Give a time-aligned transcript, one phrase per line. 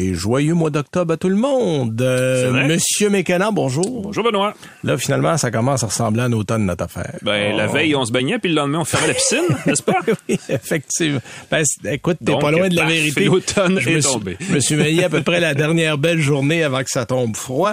[0.00, 2.00] Et joyeux mois d'octobre à tout le monde.
[2.00, 2.68] Euh?
[2.68, 4.02] Monsieur Mécana, bonjour.
[4.02, 4.54] Bonjour Benoît.
[4.84, 7.16] Là, finalement, ça commence à ressembler à un automne, notre affaire.
[7.22, 7.72] Ben, la Oh.
[7.72, 9.96] veille, on se baignait, puis le lendemain, on fermait la piscine, n'est-ce pas?
[10.28, 11.18] oui, effectivement.
[11.50, 13.24] Ben, écoute, t'es pas loin de la parfait, vérité.
[13.24, 14.36] l'automne Je est me suis- tombé.
[14.38, 17.34] Je me suis baigné à peu près la dernière belle journée avant que ça tombe
[17.34, 17.72] froid.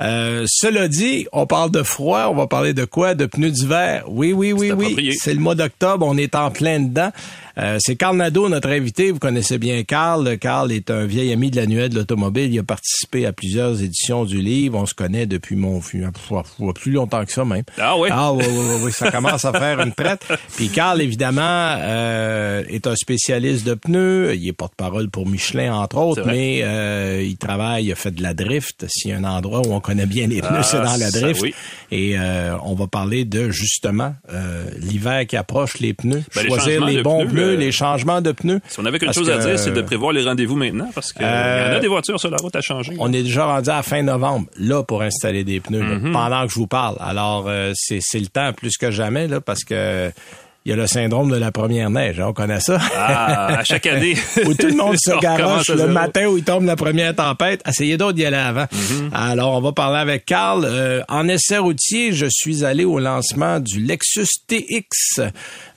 [0.00, 3.14] Euh, cela dit, on parle de froid, on va parler de quoi?
[3.14, 4.04] De pneus d'hiver.
[4.08, 5.12] Oui, oui, oui, oui.
[5.20, 7.10] C'est le mois d'octobre, on est en plein dedans.
[7.58, 9.10] Euh, c'est Carl Nadeau, notre invité.
[9.10, 10.36] Vous connaissez bien Carl.
[10.38, 12.52] Carl est un vieil ami de l'annuel de l'automobile.
[12.52, 14.78] Il a participé à plusieurs éditions du livre.
[14.78, 15.80] On se connaît depuis mon
[16.74, 17.62] plus longtemps que ça même.
[17.78, 18.08] Ah oui?
[18.12, 20.26] Ah oui, oui, oui, oui, ça commence à faire une traite.
[20.56, 21.42] Puis Carl, évidemment,
[21.78, 24.34] euh, est un spécialiste de pneus.
[24.36, 28.22] Il est porte-parole pour Michelin, entre autres, mais euh, il travaille, il a fait de
[28.22, 28.84] la drift.
[28.88, 31.10] S'il y a un endroit où on connaît bien les pneus, Ah, c'est dans la
[31.10, 31.40] ça, drift.
[31.40, 31.54] oui.
[31.90, 36.22] Et euh, on va parler de, justement, euh, l'hiver qui approche, les pneus.
[36.34, 38.60] Ben, Choisir les bons pneus, pneus, euh, les changements de pneus.
[38.68, 41.22] Si on avait quelque chose à dire, c'est de prévoir les rendez-vous maintenant, parce qu'il
[41.22, 42.94] y en Euh, a des voitures sur la route à changer.
[42.98, 46.12] On est déjà rendu à fin novembre, là, pour installer des pneus, là, Mhm.
[46.12, 46.96] pendant que je vous parle.
[47.00, 50.10] Alors, euh, c'est c'est le temps plus que jamais, là, parce que
[50.66, 52.80] il y a le syndrome de la première neige, hein, on connaît ça.
[52.96, 54.16] Ah, à chaque année.
[54.46, 57.62] où tout le monde se garoche le matin où il tombe la première tempête.
[57.68, 58.64] Essayez d'autres d'y aller avant.
[58.64, 59.10] Mm-hmm.
[59.12, 60.64] Alors, on va parler avec Carl.
[60.64, 65.20] Euh, en essai routier, je suis allé au lancement du Lexus TX,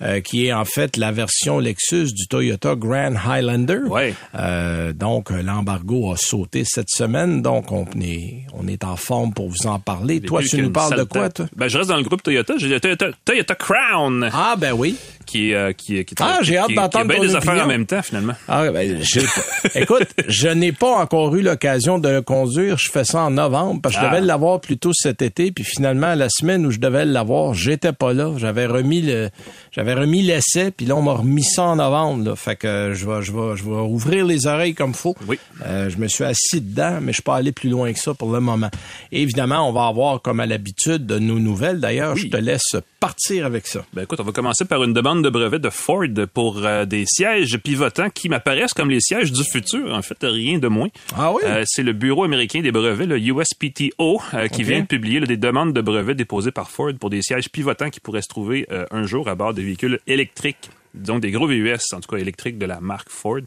[0.02, 3.81] euh, qui est en fait la version Lexus du Toyota Grand Highlander.
[3.88, 4.16] Ouais.
[4.34, 9.50] Euh, donc, l'embargo a sauté cette semaine, donc on est, on est en forme pour
[9.50, 10.20] vous en parler.
[10.20, 11.46] Toi, tu nous parles de quoi, toi?
[11.56, 12.56] Ben, je reste dans le groupe Toyota.
[12.58, 14.95] J'ai le Toyota, Toyota Crown, Ah, ben oui.
[15.25, 17.67] qui euh, qui qui Ah, j'ai qui- hâte qui- d'entendre qui ton des affaires en
[17.67, 18.33] même temps, finalement.
[18.47, 18.99] Ah, ben,
[19.75, 22.77] écoute, je n'ai pas encore eu l'occasion de le conduire.
[22.80, 24.09] Je fais ça en novembre parce que je Ah.
[24.09, 25.52] devais l'avoir plus tôt cet été.
[25.52, 28.31] Puis finalement, la semaine où je devais l'avoir, j'étais pas là.
[28.38, 29.29] J'avais remis le,
[29.72, 30.72] j'avais remis l'essai.
[30.72, 32.29] Puis là, on m'a remis ça en novembre.
[32.29, 32.35] Là.
[32.35, 35.16] Fait que je vais, je vais, je vais ouvrir les oreilles comme faut.
[35.28, 35.38] Oui.
[35.66, 38.13] Euh, je me suis assis dedans, mais je suis pas allé plus loin que ça
[38.16, 38.69] pour le moment.
[39.12, 41.79] Et évidemment, on va avoir comme à l'habitude de nos nouvelles.
[41.79, 42.22] D'ailleurs, Oui.
[42.22, 43.86] je te laisse partir avec ça.
[43.94, 47.06] Ben écoute, on va commencer par une demande de brevet de Ford pour euh, des
[47.06, 50.90] sièges pivotants qui m'apparaissent comme les sièges du futur, en fait, rien de moins.
[51.16, 51.42] Ah oui?
[51.46, 55.26] Euh, c'est le Bureau américain des brevets, le USPTO, euh, qui vient de publier là,
[55.26, 58.68] des demandes de brevets déposées par Ford pour des sièges pivotants qui pourraient se trouver
[58.92, 62.58] un jour à bord des véhicules électriques, donc des gros VUS, en tout cas électriques
[62.58, 63.42] de la marque Ford.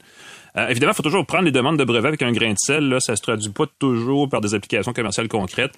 [0.56, 2.88] Euh, évidemment, il faut toujours prendre les demandes de brevets avec un grain de sel.
[2.88, 5.72] Là, ça se traduit pas toujours par des applications commerciales concrètes.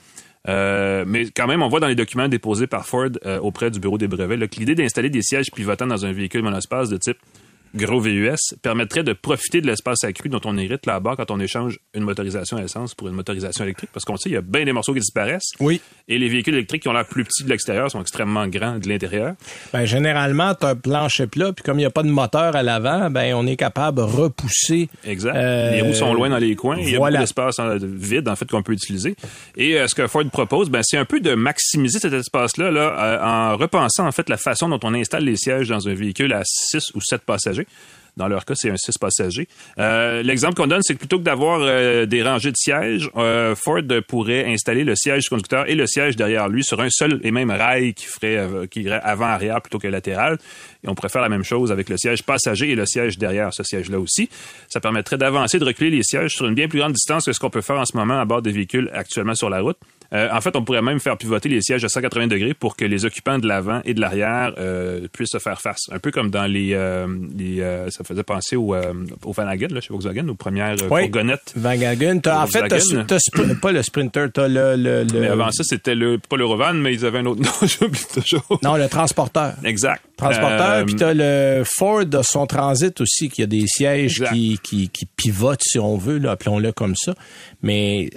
[0.49, 3.81] Euh, mais quand même, on voit dans les documents déposés par Ford euh, auprès du
[3.81, 7.19] bureau des brevets l'idée d'installer des sièges pivotants dans un véhicule monospace de type
[7.75, 11.79] gros VUS permettrait de profiter de l'espace accru dont on hérite là-bas quand on échange
[11.95, 13.91] une motorisation à essence pour une motorisation électrique.
[13.93, 15.51] Parce qu'on sait, il y a bien des morceaux qui disparaissent.
[15.61, 15.81] Oui.
[16.09, 18.89] Et les véhicules électriques qui ont l'air plus petits de l'extérieur sont extrêmement grands de
[18.89, 19.35] l'intérieur.
[19.73, 22.55] Ben, généralement, tu as un plancher plat, puis comme il n'y a pas de moteur
[22.57, 24.89] à l'avant, ben, on est capable de repousser.
[25.05, 25.35] Exact.
[25.37, 26.77] Euh, les roues sont loin dans les coins.
[26.79, 27.19] Il y a voilà.
[27.19, 29.17] beaucoup d'espace en- vide, en fait, qu'on peut utiliser.
[29.57, 32.97] Et euh, ce que Ford propose, ben, c'est un peu de maximiser cet espace-là là,
[32.99, 36.33] euh, en repensant, en fait, la façon dont on installe les sièges dans un véhicule
[36.33, 37.64] à 6 ou 7 passagers.
[38.17, 39.49] Dans leur cas, c'est un 6 passagers.
[39.79, 43.57] Euh, L'exemple qu'on donne, c'est que plutôt que d'avoir euh, des rangées de sièges, euh,
[43.57, 47.21] Ford pourrait installer le siège du conducteur et le siège derrière lui sur un seul
[47.25, 50.39] et même rail qui ferait qui irait avant-arrière plutôt que latéral.
[50.85, 53.53] Et on pourrait faire la même chose avec le siège passager et le siège derrière
[53.53, 54.29] ce siège-là aussi.
[54.69, 57.41] Ça permettrait d'avancer, de reculer les sièges sur une bien plus grande distance que ce
[57.41, 59.79] qu'on peut faire en ce moment à bord des véhicules actuellement sur la route.
[60.15, 62.85] Euh, en fait, on pourrait même faire pivoter les sièges à 180 degrés pour que
[62.85, 65.81] les occupants de l'avant et de l'arrière euh, puissent se faire face.
[65.91, 66.71] Un peu comme dans les...
[66.73, 68.93] euh, les euh, ça faisait penser au, euh,
[69.25, 71.03] au Vanagon, là, chez Volkswagen, aux premières Oui.
[71.03, 71.53] fourgonnettes.
[71.57, 72.19] Vagagun.
[72.19, 73.19] T'as, en fait, t'as,
[73.61, 76.95] pas le Sprinter, t'as le, le, le- Mais avant ça, c'était le, pas l'Eurovan, mais
[76.95, 78.61] ils avaient un autre nom, j'oublie toujours.
[78.63, 79.55] non, le transporteur.
[79.65, 80.01] Exact.
[80.17, 84.59] Transporteur, Euh, puis t'as le Ford de son transit aussi, qui a des sièges qui,
[84.63, 87.15] qui, qui pivotent, si on veut, là, appelons-le comme ça.
[87.63, 88.11] Mais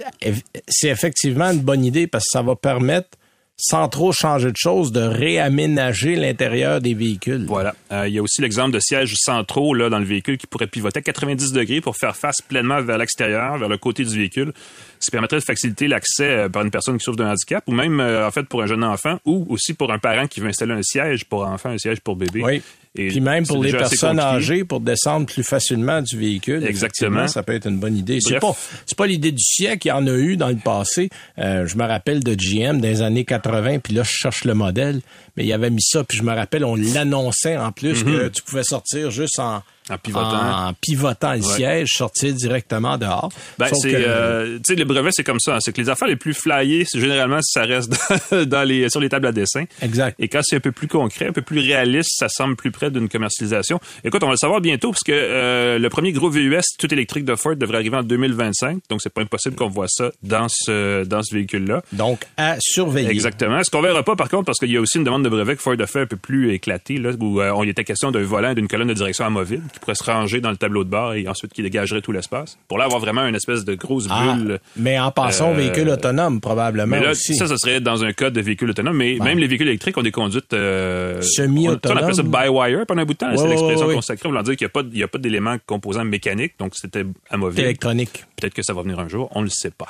[0.68, 3.08] c'est effectivement une bonne idée parce que ça va permettre,
[3.56, 7.44] sans trop changer de choses, de réaménager l'intérieur des véhicules.
[7.46, 7.74] Voilà.
[7.90, 10.68] Euh, il y a aussi l'exemple de sièges centraux là, dans le véhicule qui pourraient
[10.68, 14.52] pivoter à 90 degrés pour faire face pleinement vers l'extérieur, vers le côté du véhicule.
[15.00, 17.72] Ce qui permettrait de faciliter l'accès euh, par une personne qui souffre d'un handicap ou
[17.72, 20.48] même, euh, en fait, pour un jeune enfant ou aussi pour un parent qui veut
[20.48, 22.42] installer un siège pour enfant, un siège pour bébé.
[22.42, 22.62] Oui.
[22.96, 26.64] Et Puis même pour les personnes âgées, pour descendre plus facilement du véhicule.
[26.66, 27.28] Exactement.
[27.28, 28.18] Ça peut être une bonne idée.
[28.20, 28.56] C'est pas,
[28.96, 29.86] pas l'idée du siècle.
[29.86, 31.08] Il y en a eu dans le passé.
[31.38, 35.00] Euh, je me rappelle de GM des années 80, puis là, je cherche le modèle.
[35.36, 38.12] Mais il avait mis ça, puis je me rappelle, on l'annonçait en plus Mhm.
[38.18, 40.68] que tu pouvais sortir juste en, En pivotant.
[40.68, 43.30] En pivotant le siège, sortir directement dehors.
[43.58, 45.56] Ben, c'est, euh, tu sais, le brevet, c'est comme ça.
[45.56, 45.58] Hein.
[45.60, 47.92] c'est que les affaires les plus flyées, c'est généralement, ça reste
[48.32, 49.64] dans, les, sur les tables à dessin.
[49.82, 50.16] Exact.
[50.18, 52.90] Et quand c'est un peu plus concret, un peu plus réaliste, ça semble plus près
[52.90, 53.80] d'une commercialisation.
[54.04, 57.24] Écoute, on va le savoir bientôt parce que euh, le premier gros VUS tout électrique
[57.24, 58.80] de Ford devrait arriver en 2025.
[58.88, 61.82] Donc, c'est pas impossible qu'on voit ça dans ce, dans ce véhicule-là.
[61.92, 63.10] Donc, à surveiller.
[63.10, 63.62] Exactement.
[63.62, 65.56] Ce qu'on verra pas, par contre, parce qu'il y a aussi une demande de brevet
[65.56, 68.10] que Ford a fait un peu plus éclatée, là, où euh, on y était question
[68.10, 70.84] d'un volant et d'une colonne de direction amovible qui pourrait se ranger dans le tableau
[70.84, 72.58] de bord et ensuite qui dégagerait tout l'espace.
[72.68, 74.58] Pour là avoir vraiment une espèce de grosse Ah, bulle.
[74.76, 77.34] mais en passant au Euh, véhicule autonome, probablement Mais là, aussi.
[77.34, 78.96] ça, ce serait dans un cas de véhicule autonome.
[78.96, 81.96] Mais même les véhicules électriques ont des conduites euh, Semi-autonomes.
[81.98, 83.30] On, on appelle ça by-wire pendant un bout de temps.
[83.30, 84.28] Ouais, c'est l'expression ouais, consacrée.
[84.28, 86.54] Voulant dire qu'il n'y a pas, pas d'éléments composants mécaniques.
[86.58, 87.60] Donc, c'était amovible.
[87.62, 88.24] électronique.
[88.40, 89.28] Peut-être que ça va venir un jour.
[89.34, 89.88] On ne le sait pas.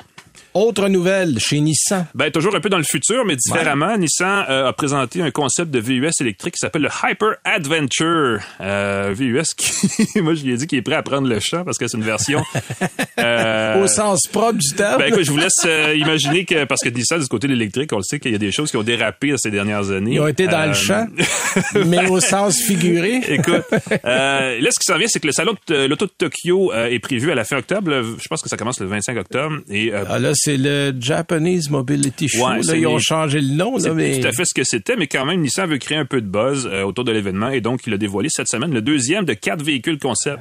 [0.55, 2.07] Autre nouvelle chez Nissan.
[2.15, 5.71] Ben, toujours un peu dans le futur, mais différemment, Nissan euh, a présenté un concept
[5.71, 8.41] de VUS électrique qui s'appelle le Hyper Adventure.
[8.61, 11.65] Euh, VUS qui, moi, je lui ai dit qu'il est prêt à prendre le champ
[11.65, 12.43] parce que c'est une version.
[13.19, 14.99] euh, Au sens propre du terme.
[14.99, 17.99] ben écoute, je vous laisse imaginer que parce que Nissan du côté de l'électrique, on
[17.99, 20.15] le sait qu'il y a des choses qui ont dérapé ces dernières années.
[20.15, 21.07] Ils ont été dans le champ,
[21.87, 23.21] mais au sens figuré.
[23.29, 23.65] Écoute,
[24.03, 27.31] là, ce qui s'en vient, c'est que le salon de l'auto de Tokyo est prévu
[27.31, 27.91] à la fin octobre.
[28.19, 29.59] Je pense que ça commence le 25 octobre.
[29.71, 32.47] Et Ah, là, c'est le Japanese Mobility Show.
[32.47, 33.79] Ouais, là, ils ont les- changé le nom.
[33.79, 34.21] c'est mais...
[34.21, 36.27] tout à fait ce que c'était, mais quand même, Nissan veut créer un peu de
[36.27, 39.35] buzz euh, autour de l'événement et donc il a dévoilé cette semaine le deuxième de
[39.35, 40.39] quatre véhicules concept.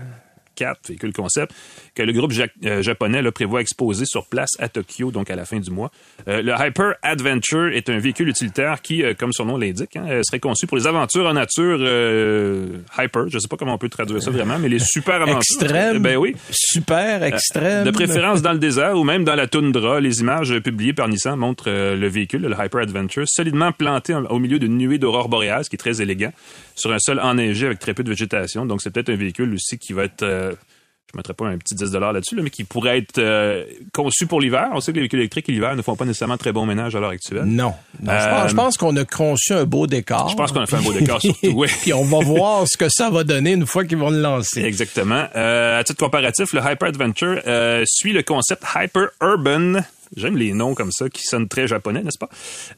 [0.57, 1.53] Quatre véhicules concept
[1.95, 5.35] que le groupe ja- euh, japonais là, prévoit exposer sur place à Tokyo, donc à
[5.35, 5.91] la fin du mois.
[6.27, 10.21] Euh, le Hyper Adventure est un véhicule utilitaire qui, euh, comme son nom l'indique, hein,
[10.23, 12.65] serait conçu pour les aventures en nature euh,
[12.97, 13.29] hyper.
[13.29, 15.37] Je sais pas comment on peut traduire ça vraiment, mais les super aventures.
[15.61, 15.99] Extrême.
[15.99, 16.35] Ben oui.
[16.49, 17.85] Super extrême.
[17.85, 21.37] De préférence dans le désert ou même dans la toundra, les images publiées par Nissan
[21.37, 25.69] montrent le véhicule, le Hyper Adventure, solidement planté au milieu d'une nuée d'aurore boréale, ce
[25.69, 26.31] qui est très élégant,
[26.75, 28.65] sur un sol enneigé avec très peu de végétation.
[28.65, 31.73] Donc c'est peut-être un véhicule aussi qui va être, je ne mettrai pas un petit
[31.73, 33.63] 10 là-dessus, là, mais qui pourrait être euh,
[33.93, 34.67] conçu pour l'hiver.
[34.73, 36.99] On sait que les véhicules électriques l'hiver ne font pas nécessairement très bon ménage à
[36.99, 37.45] l'heure actuelle.
[37.45, 37.73] Non.
[38.01, 40.27] Non, je Euh, pense, je pense qu'on a conçu un beau décor.
[40.29, 41.67] Je pense qu'on a fait un beau décor, surtout, oui.
[41.81, 44.61] Puis on va voir ce que ça va donner une fois qu'ils vont le lancer.
[44.63, 45.25] Exactement.
[45.35, 47.41] Euh, à titre comparatif, le Hyper Adventure
[47.85, 49.81] suit le concept Hyper Urban.
[50.15, 52.29] J'aime les noms comme ça qui sonnent très japonais, n'est-ce pas?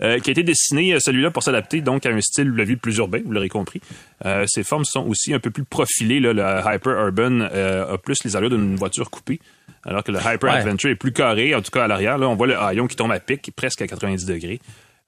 [0.01, 2.75] Euh, qui a été dessiné, euh, celui-là, pour s'adapter donc à un style de vie
[2.75, 3.81] plus urbain, vous l'aurez compris.
[4.25, 6.19] Euh, ses formes sont aussi un peu plus profilées.
[6.19, 6.33] Là.
[6.33, 9.39] Le Hyper Urban euh, a plus les allures d'une voiture coupée,
[9.85, 10.57] alors que le Hyper Ouais.
[10.57, 12.17] Adventure est plus carré, en tout cas à l'arrière.
[12.17, 14.59] Là, on voit le haillon qui tombe à pic, presque à 90 degrés.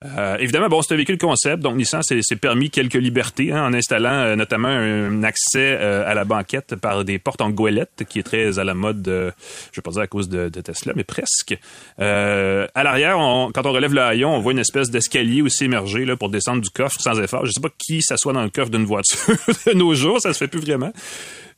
[0.03, 3.73] Euh, évidemment, bon, c'est un véhicule concept, donc Nissan s'est permis quelques libertés hein, en
[3.73, 8.17] installant euh, notamment un accès euh, à la banquette par des portes en goélette, qui
[8.17, 9.29] est très à la mode, euh,
[9.71, 11.55] je vais pas dire à cause de, de Tesla, mais presque.
[11.99, 13.17] Euh, à l'arrière,
[13.53, 16.61] quand on relève le haillon, on voit une espèce d'escalier aussi émergé là, pour descendre
[16.61, 17.45] du coffre sans effort.
[17.45, 19.17] Je sais pas qui s'assoit dans le coffre d'une voiture
[19.67, 20.91] de nos jours, ça se fait plus vraiment.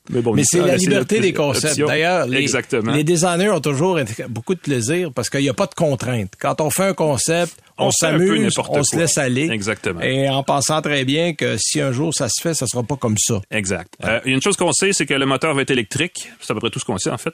[0.10, 1.80] Mais bon, Mais Nissan c'est la liberté des concepts.
[1.80, 6.34] D'ailleurs, les, designers ont toujours beaucoup de plaisir parce qu'il n'y a pas de contraintes.
[6.38, 9.50] Quand on fait un concept, on, s'amuse, on se laisse aller.
[9.50, 10.02] Exactement.
[10.02, 12.98] Et en pensant très bien que si un jour ça se fait, ça sera pas
[12.98, 13.42] comme ça.
[13.50, 13.94] Exact.
[14.04, 16.30] Euh, il y a une chose qu'on sait, c'est que le moteur va être électrique.
[16.42, 17.34] C'est à peu près tout ce qu'on sait, en fait.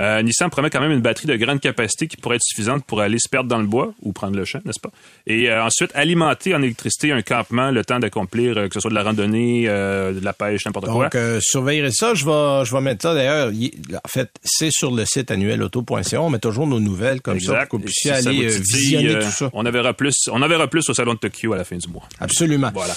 [0.00, 3.00] Euh, Nissan promet quand même une batterie de grande capacité qui pourrait être suffisante pour
[3.00, 4.90] aller se perdre dans le bois ou prendre le champ, n'est-ce pas?
[5.26, 8.90] Et euh, ensuite, alimenter en électricité un campement le temps d'accomplir, euh, que ce soit
[8.90, 11.08] de la randonnée, de la pêche, n'importe quoi.
[11.08, 12.14] Donc, surveillerez ça.
[12.14, 13.50] Je vais, je vais mettre ça d'ailleurs.
[13.52, 13.72] il-
[14.04, 16.20] En fait, c'est sur le site annuelauto.ca.
[16.22, 19.18] On met toujours nos nouvelles comme ça pour que vous puissiez si aller titille, visionner
[19.20, 19.50] tout ça.
[19.52, 21.76] On en verra plus, on en verra plus au salon de Tokyo à la fin
[21.76, 22.02] du mois.
[22.20, 22.70] Absolument.
[22.72, 22.94] Voilà.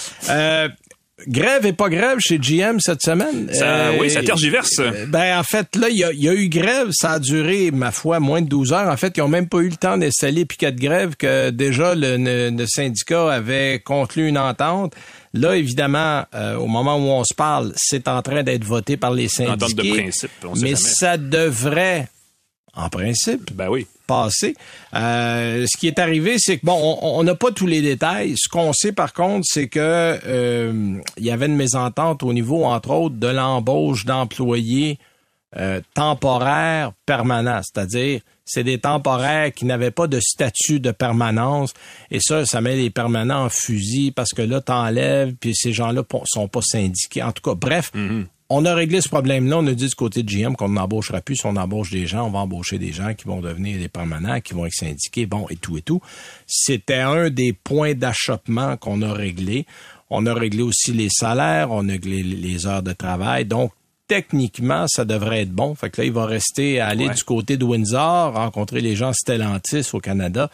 [1.28, 3.50] Grève et pas grève chez GM cette semaine.
[3.54, 4.80] Ça, Euh, oui, ça tergiverse.
[4.80, 6.90] euh, Ben, en fait, là, il y a, il y a eu grève.
[6.92, 8.90] Ça a duré, ma foi, moins de 12 heures.
[8.90, 11.96] En fait, ils ont même pas eu le temps d'installer piquet de grève que déjà
[11.96, 14.94] le, le- le syndicat avait conclu une entente.
[15.34, 19.12] Là, évidemment, euh, au moment où on se parle, c'est en train d'être voté par
[19.12, 19.54] les syndiqués.
[19.54, 20.90] Entente de principe, on sait mais jamais.
[20.90, 22.08] ça devrait,
[22.76, 23.88] en principe, Ben oui.
[24.96, 28.34] Euh, ce qui est arrivé, c'est que bon, on- n'a pas tous les détails.
[28.38, 29.80] Ce qu'on sait par contre, c'est que
[30.26, 34.98] euh, y avait une mésentente au niveau, entre autres, de l'embauche d'employés
[35.58, 41.74] euh, temporaires permanents, c'est-à-dire c'est des temporaires qui n'avaient pas de statut de permanence
[42.10, 46.04] et ça, ça met les permanents en fusil parce que là, t'enlèves puis ces gens-là
[46.26, 47.22] sont pas syndiqués.
[47.24, 47.92] En tout cas, bref,
[48.54, 49.58] on a réglé ce problème-là.
[49.60, 51.38] On a dit du côté de GM qu'on n'embauchera plus.
[51.38, 54.42] Si on embauche des gens, on va embaucher des gens qui vont devenir des permanents,
[54.42, 56.02] qui vont être syndiqués, bon, et tout et tout.
[56.48, 59.66] C'était un des points d'achoppement qu'on a réglé.
[60.10, 63.46] On a réglé aussi les salaires, on a réglé les heures de travail.
[63.46, 63.72] Donc,
[64.08, 65.74] techniquement, ça devrait être bon.
[65.74, 67.14] Fait que là, il va rester à aller Ouais.
[67.14, 70.50] du côté de Windsor, rencontrer les gens Stellantis au Canada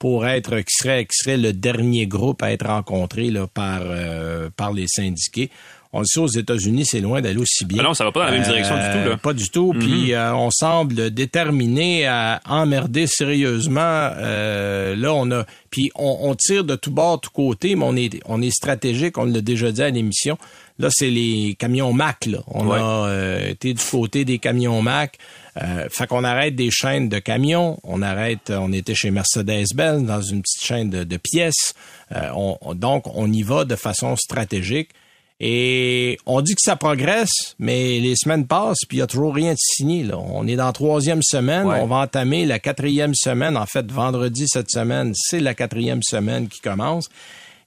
[0.00, 4.50] pour être qui serait, qui serait le dernier groupe à être rencontré là, par, euh,
[4.56, 5.50] par les syndiqués.
[5.92, 7.78] On le sait aux États-Unis, c'est loin d'aller aussi bien.
[7.80, 9.08] Ah non, ça va pas dans la même direction du tout.
[9.08, 9.16] Là.
[9.16, 9.72] Pas du tout.
[9.78, 10.34] Puis mm-hmm.
[10.34, 13.80] on semble déterminé à emmerder sérieusement.
[13.80, 18.40] là, on a, puis on, tire de tout bord, tout côté, mais on est, on
[18.40, 19.18] est stratégique.
[19.18, 20.38] On l'a déjà dit à l'émission.
[20.78, 22.26] Là, c'est les camions Mac.
[22.26, 22.38] Là.
[22.48, 25.18] On a euh, été du côté des camions Mac.
[25.62, 27.78] Euh, fait qu'on arrête des chaînes de camions.
[27.82, 28.50] On arrête.
[28.50, 31.74] On était chez Mercedes-Benz dans une petite chaîne de, pièces.
[32.14, 32.30] Euh,
[32.74, 34.90] donc, on y va de façon stratégique.
[35.38, 39.34] Et on dit que ça progresse, mais les semaines passent, puis il n'y a toujours
[39.34, 40.02] rien de signé.
[40.02, 40.16] Là.
[40.18, 43.56] On est dans la troisième semaine, on va entamer la quatrième semaine.
[43.56, 47.08] En fait, vendredi cette semaine, c'est la quatrième semaine qui commence.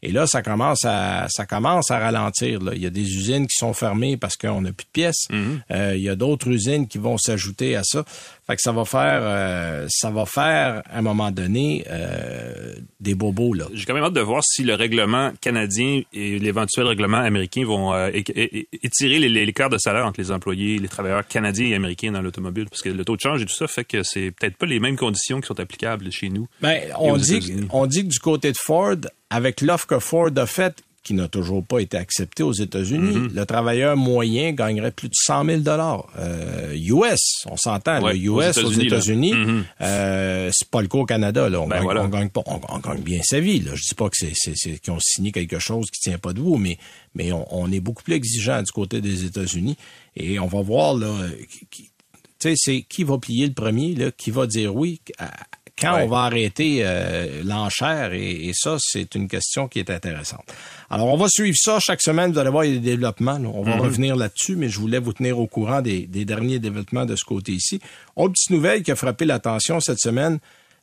[0.02, 2.62] Et là, ça commence à ça commence à ralentir.
[2.62, 2.72] Là.
[2.74, 5.28] Il y a des usines qui sont fermées parce qu'on n'a plus de pièces.
[5.30, 5.62] Mhm.
[5.72, 8.06] euh, il y a d'autres usines qui vont s'ajouter à ça.
[8.50, 13.14] Fait que ça va faire euh, ça va faire à un moment donné euh, des
[13.14, 13.66] bobos là.
[13.76, 17.94] J'ai quand même hâte de voir si le règlement canadien et l'éventuel règlement américain vont
[17.94, 22.66] euh, étirer l'écart de salaire entre les employés, les travailleurs canadiens et américains dans l'automobile,
[22.68, 24.80] parce que le taux de change et tout ça fait que c'est peut-être pas les
[24.80, 26.48] mêmes conditions qui sont applicables chez nous.
[26.60, 28.96] Ben, on dit on dit que du côté de Ford,
[29.30, 33.34] avec l'offre que Ford a faite, qui n'a toujours pas été acceptée aux États-Unis, mm-hmm.
[33.34, 36.08] le travailleur moyen gagnerait plus de 100 000 dollars.
[36.18, 39.64] Euh, US, on s'entend, le US aux États-Unis, mm-hmm.
[39.82, 41.50] euh, c'est pas le cas au Canada.
[41.50, 41.62] Là.
[41.62, 43.60] On, ben gagne, gagne pas, on, gagne bien sa vie.
[43.62, 43.72] Là.
[43.76, 46.58] Je dis pas que c'est, qu'ils ont signé quelque chose qui tient pas de vous,
[46.58, 46.78] mais
[47.16, 49.78] mais on, est beaucoup plus exigeant du côté des États-Unis
[50.16, 51.12] et on va voir là.
[51.72, 51.90] tu
[52.40, 55.02] sais, c'est qui va plier le premier, là, qui va dire oui,
[55.80, 60.46] quand on va arrêter euh, l'enchère et, ça, c'est une question qui est intéressante.
[60.90, 62.32] Alors, on va suivre ça chaque semaine.
[62.32, 63.40] Vous allez voir, il y a des développements.
[63.54, 63.82] On va mhm.
[63.82, 67.80] revenir là-dessus, mais je voulais vous tenir au courant des, derniers développements de ce côté-ci.
[68.16, 70.40] Autre petite nouvelle qui a frappé l'attention cette semaine.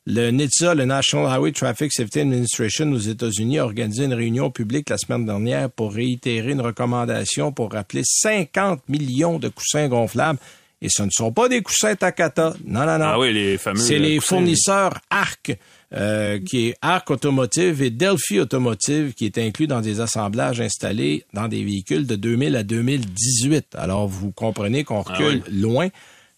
[0.09, 4.89] Le NHTSA, le National Highway Traffic Safety Administration aux États-Unis, a organisé une réunion publique
[4.89, 10.39] la semaine dernière pour réitérer une recommandation pour rappeler 50 millions de coussins gonflables
[10.81, 12.53] et ce ne sont pas des coussins Takata.
[12.65, 13.05] Non, non, non.
[13.05, 13.79] Ah oui, les fameux.
[13.79, 15.57] C'est les fournisseurs ARC,
[15.93, 21.25] euh, qui est ARC Automotive et Delphi Automotive, qui est inclus dans des assemblages installés
[21.33, 23.75] dans des véhicules de 2000 à 2018.
[23.75, 25.89] Alors, vous comprenez qu'on ah recule loin.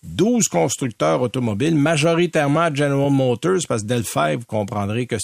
[0.04, 5.18] 12 constructeurs automobiles, majoritairement General Motors, parce que Delphi, vous comprendrez que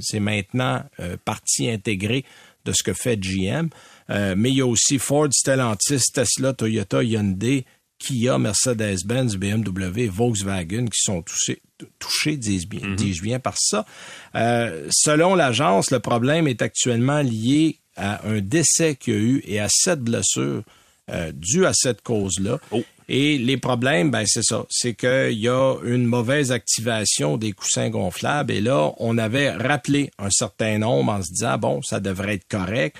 [0.00, 2.24] c'est maintenant euh, partie intégrée
[2.64, 3.68] de ce que fait GM.
[4.10, 7.64] Euh, mais il y a aussi Ford, Stellantis, Tesla, Toyota, Hyundai,
[7.98, 11.62] Kia, Mercedes-Benz, BMW, Volkswagen qui sont touchés,
[11.98, 12.96] touchés disent bien, mhm.
[12.96, 13.86] dis-je bien par ça.
[14.34, 19.42] Euh, selon l'agence, le problème est actuellement lié à un décès qu'il y a eu
[19.46, 20.62] et à sept blessures
[21.10, 22.58] euh, dues à cette cause-là.
[22.70, 22.82] Oh.
[23.08, 27.88] Et les problèmes, ben c'est ça, c'est qu'il y a une mauvaise activation des coussins
[27.88, 28.52] gonflables.
[28.52, 32.48] Et là, on avait rappelé un certain nombre en se disant bon, ça devrait être
[32.48, 32.96] correct.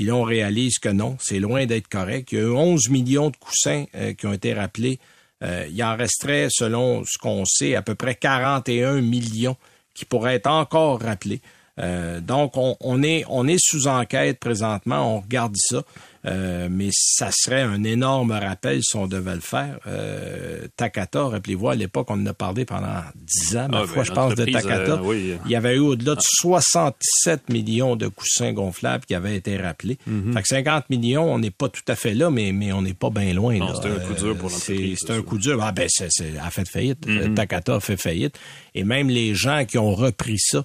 [0.00, 2.32] Puis là, on réalise que non, c'est loin d'être correct.
[2.32, 4.98] Il y a eu 11 millions de coussins euh, qui ont été rappelés.
[5.44, 9.58] Euh, il en resterait, selon ce qu'on sait, à peu près 41 millions
[9.92, 11.42] qui pourraient être encore rappelés.
[11.78, 15.82] Euh, donc, on, est, on est sous enquête présentement, on regarde ça.
[16.26, 19.78] Euh, mais ça serait un énorme rappel si on devait le faire.
[19.86, 23.68] Euh, Takata, rappelez-vous, à l'époque, on en a parlé pendant 10 ans.
[23.70, 25.00] Ma ah, fois, ben, je pense de Takata.
[25.12, 29.98] Il y avait eu au-delà de 67 millions de coussins gonflables qui avaient été rappelés.
[30.06, 30.34] Mhm.
[30.34, 32.94] Fait que 50 millions, on n'est pas tout à fait là, mais, mais on n'est
[32.94, 33.58] pas bien loin.
[33.80, 34.98] C'est un coup dur pour l'entreprise.
[35.00, 35.58] C'est un coup dur.
[35.62, 37.06] Ah ben, c'est, a fait faillite.
[37.06, 37.34] Mhm.
[37.34, 38.38] Takata a fait faillite.
[38.74, 40.62] Et même les gens qui ont repris ça, euh,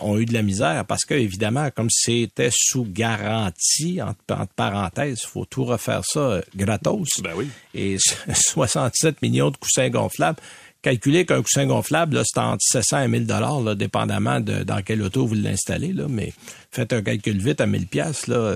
[0.00, 5.28] ont eu de la misère parce que, évidemment, comme c'était sous garantie, entre, parenthèses, il
[5.28, 7.20] faut tout refaire ça euh, gratos.
[7.22, 7.48] Ben oui.
[7.74, 7.96] Et
[8.32, 10.38] 67 millions de coussins gonflables.
[10.80, 15.26] Calculez qu'un coussin gonflable, c'est entre 700 et 1000 dollars, dépendamment de dans quel auto
[15.26, 15.92] vous l'installez.
[15.92, 16.32] Là, mais
[16.70, 18.36] faites un calcul vite à 1000 pièces là.
[18.36, 18.54] Euh,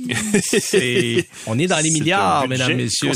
[1.46, 3.12] on est dans les milliards, mesdames, messieurs.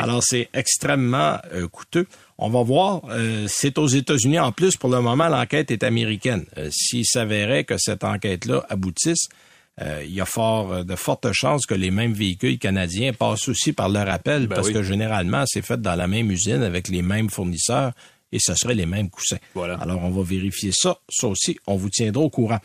[0.00, 1.38] Alors, c'est extrêmement
[1.70, 2.08] coûteux.
[2.38, 3.02] On va voir.
[3.10, 4.38] Euh, c'est aux États-Unis.
[4.38, 6.44] En plus, pour le moment, l'enquête est américaine.
[6.58, 9.28] Euh, s'il s'avérait que cette enquête-là aboutisse,
[9.80, 13.72] euh, il y a fort de fortes chances que les mêmes véhicules canadiens passent aussi
[13.72, 17.02] par leur appel, ben parce que généralement, c'est fait dans la même usine avec les
[17.02, 17.92] mêmes fournisseurs
[18.32, 19.38] et ce serait les mêmes coussins.
[19.54, 19.74] Voilà.
[19.74, 20.98] Alors, on va vérifier ça.
[21.08, 22.58] Ça aussi, on vous tiendra au courant.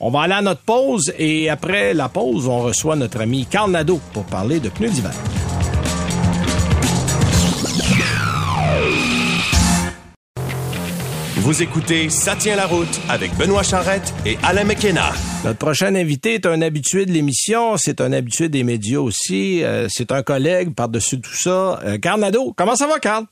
[0.00, 3.70] On va aller à notre pause et après la pause, on reçoit notre ami Carl
[3.70, 5.14] Nadeau pour parler de pneus d'hiver.
[11.48, 15.12] Vous écoutez Ça tient la route avec Benoît Charrette et Alain McKenna.
[15.46, 19.86] Notre prochain invité est un habitué de l'émission, c'est un habitué des médias aussi, euh,
[19.88, 21.80] c'est un collègue par-dessus tout ça.
[21.86, 23.24] Euh, Carl Nadeau, comment ça va, Carl?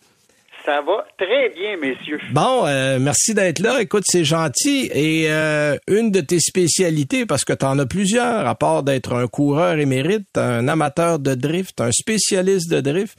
[0.67, 2.19] Ça va très bien, messieurs.
[2.33, 3.81] Bon, euh, merci d'être là.
[3.81, 4.91] Écoute, c'est gentil.
[4.93, 9.13] Et euh, une de tes spécialités, parce que tu en as plusieurs, à part d'être
[9.13, 13.17] un coureur émérite, un amateur de drift, un spécialiste de drift,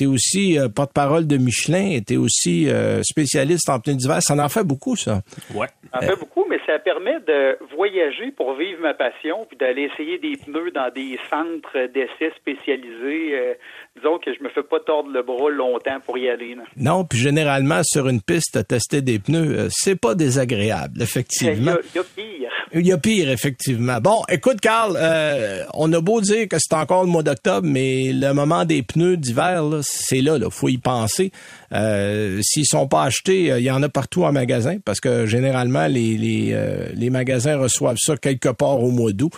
[0.00, 2.68] tu es aussi euh, porte-parole de Michelin tu es aussi
[3.02, 4.22] spécialiste en pneus d'hiver.
[4.22, 5.20] Ça en fait beaucoup, ça.
[5.54, 5.66] Ouais.
[5.92, 9.90] Ça en fait beaucoup, mais ça permet de voyager pour vivre ma passion, puis d'aller
[9.92, 13.56] essayer des pneus dans des centres d'essais spécialisés
[13.96, 16.56] disons que je me fais pas tordre le bras longtemps pour y aller.
[16.76, 21.74] Non, puis généralement sur une piste, tester des pneus, euh, c'est pas désagréable, effectivement.
[21.94, 22.49] Il y, a, pire.
[22.72, 24.00] Il y a pire, effectivement.
[24.00, 28.12] Bon, écoute, Carl, euh, on a beau dire que c'est encore le mois d'octobre, mais
[28.12, 30.50] le moment des pneus d'hiver, c'est là, là.
[30.50, 31.32] Faut y penser.
[31.72, 35.26] Euh, S'ils sont pas achetés, euh, il y en a partout en magasin, parce que
[35.26, 36.56] généralement les les,
[36.94, 39.32] les magasins reçoivent ça quelque part au mois d'août.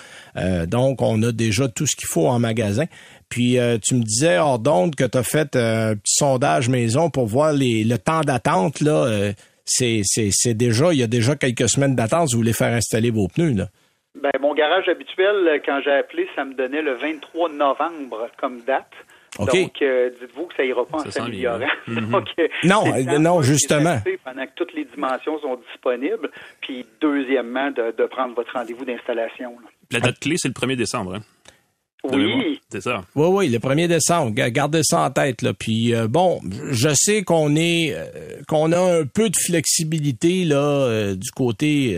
[0.67, 2.87] donc, on a déjà tout ce qu'il faut en magasin.
[3.33, 6.69] Puis euh, tu me disais hors d'onde que tu as fait euh, un petit sondage
[6.69, 9.07] maison pour voir les, le temps d'attente là.
[9.07, 9.33] Euh,
[9.75, 12.29] c'est, c'est, déjà, il y a déjà quelques semaines d'attente.
[12.33, 13.67] Vous voulez faire installer vos pneus là.
[14.21, 18.93] Ben, mon garage habituel, quand j'ai appelé, ça me donnait le 23 novembre comme date.
[19.39, 21.67] Donc, dites-vous que ça ira pas en s'améliorant.
[22.65, 22.85] non,
[23.19, 23.99] non, justement.
[24.23, 26.31] Pendant que toutes les dimensions sont disponibles.
[26.61, 29.57] Puis, deuxièmement, de, de prendre votre rendez-vous d'installation.
[29.91, 31.15] La date clé, c'est le 1er décembre.
[31.15, 31.23] Hein?
[32.05, 32.61] Oui.
[32.71, 33.05] C'est ça.
[33.15, 34.33] Oui, oui, le 1er décembre.
[34.35, 35.43] Gardez ça en tête.
[35.43, 35.53] Là.
[35.53, 36.41] Puis euh, bon,
[36.71, 41.97] je sais qu'on est euh, qu'on a un peu de flexibilité là euh, du côté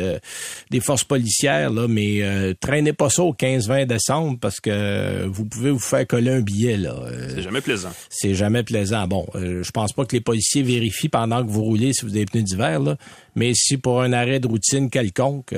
[0.71, 2.23] des forces policières, là, mais
[2.61, 6.77] traînez pas ça au 15-20 décembre parce que vous pouvez vous faire coller un billet.
[6.77, 6.95] là.
[7.29, 7.91] c'est jamais plaisant.
[8.11, 9.07] C'est jamais plaisant.
[9.07, 12.25] Bon, je pense pas que les policiers vérifient pendant que vous roulez si vous avez
[12.25, 12.97] des pneus d'hiver, là.
[13.35, 15.53] Mais si pour un arrêt de routine quelconque,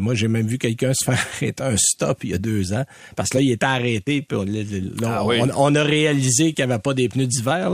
[0.00, 2.84] moi j'ai même vu quelqu'un se faire arrêter un stop il y a deux ans
[3.16, 4.22] parce que là il était arrêté.
[4.22, 4.38] Puis
[5.04, 7.70] ah on, a réalisé qu'il n'y avait pas des pneus d'hiver,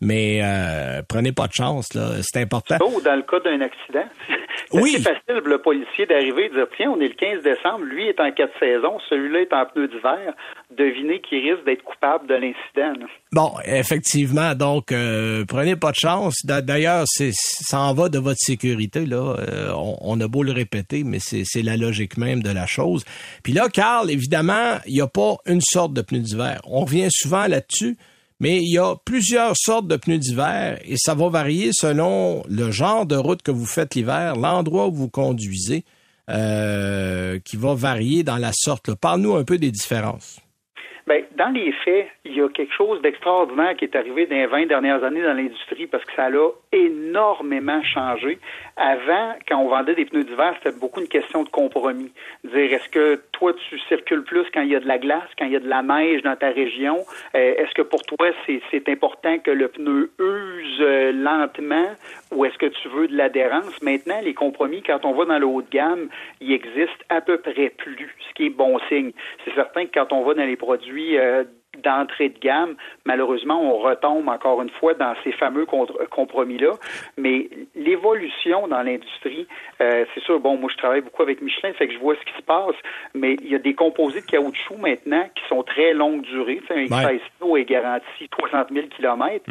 [0.00, 2.22] mais euh, prenez pas de chance, là.
[2.22, 2.76] C'est important.
[2.94, 4.08] Ou dans le cas d'un accident.
[4.72, 4.92] oui.
[4.96, 7.84] C'est facile pour le policier d'arriver et de dire tiens, on est le 15 décembre,
[7.84, 10.34] lui est en quatre saisons, celui-là est en pneus d'hiver.
[10.70, 13.06] Devinez qui risque d'être coupable de l'incident.
[13.32, 16.44] Bon, effectivement, donc euh, prenez pas de chance.
[16.44, 19.36] D'ailleurs, c'est ça en va de votre sécurité là.
[19.38, 23.04] Euh, on, a beau le répéter, mais c'est la logique même de la chose.
[23.44, 26.60] Puis là, Carl, évidemment, il n'y a pas une sorte de pneus d'hiver.
[26.64, 27.96] On revient souvent là-dessus.
[28.40, 32.70] Mais il y a plusieurs sortes de pneus d'hiver et ça va varier selon le
[32.70, 35.84] genre de route que vous faites l'hiver, l'endroit où vous conduisez,
[36.30, 38.94] euh, qui va varier dans la sorte.
[38.94, 40.40] Parle-nous un peu des différences.
[41.06, 44.46] Bien, dans les faits, il y a quelque chose d'extraordinaire qui est arrivé dans les
[44.46, 46.30] 20 dernières années dans l'industrie parce que ça a
[46.72, 48.38] énormément changé.
[48.76, 52.12] Avant, quand on vendait des pneus d'hiver, c'était beaucoup une question de compromis.
[52.44, 55.46] Dire, est-ce que toi, tu circules plus quand il y a de la glace, quand
[55.46, 56.98] il y a de la neige dans ta région?
[57.34, 61.90] Euh, est-ce que pour toi, c'est important que le pneu use euh, lentement
[62.30, 63.82] ou est-ce que tu veux de l'adhérence?
[63.82, 66.08] Maintenant, les compromis, quand on va dans le haut de gamme,
[66.40, 69.12] il existe à peu près plus, ce qui est bon signe.
[69.44, 71.44] C'est certain que quand on va dans les produits euh,
[71.78, 75.66] d'entrée de gamme, malheureusement, on retombe encore une fois dans ces fameux
[76.10, 76.72] compromis-là.
[77.16, 79.46] Mais l'évolution dans l'industrie,
[79.80, 82.24] euh, c'est sûr, bon, moi je travaille beaucoup avec Michelin, fait que je vois ce
[82.24, 82.74] qui se passe,
[83.14, 86.60] mais il y a des composés de caoutchouc maintenant qui sont très longue durée.
[86.70, 87.60] un ouais.
[87.60, 89.44] est garanti 300 000 km.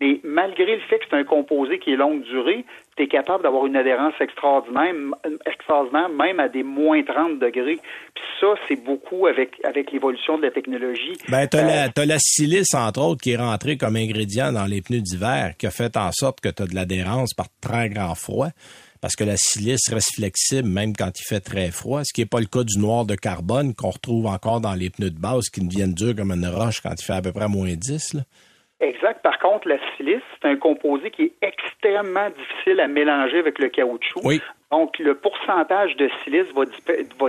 [0.00, 3.42] Mais malgré le fait que c'est un composé qui est longue durée, tu es capable
[3.42, 4.94] d'avoir une adhérence extraordinaire,
[5.46, 7.78] extraordinaire, même à des moins 30 degrés.
[8.14, 11.14] Puis ça, c'est beaucoup avec, avec l'évolution de la technologie.
[11.28, 14.82] Ben, tu as, euh, la silice, entre autres, qui est rentrée comme ingrédient dans les
[14.82, 18.14] pneus d'hiver, qui a fait en sorte que tu as de l'adhérence par très grand
[18.14, 18.48] froid.
[19.00, 22.26] Parce que la silice reste flexible même quand il fait très froid, ce qui n'est
[22.26, 25.48] pas le cas du noir de carbone qu'on retrouve encore dans les pneus de base
[25.48, 28.14] qui deviennent durs comme une roche quand il fait à peu près moins 10.
[28.14, 28.22] Là.
[28.80, 29.22] Exact.
[29.22, 33.68] Par contre, la silice, c'est un composé qui est extrêmement difficile à mélanger avec le
[33.68, 34.20] caoutchouc.
[34.22, 34.40] Oui.
[34.72, 36.64] Donc, le pourcentage de silice va,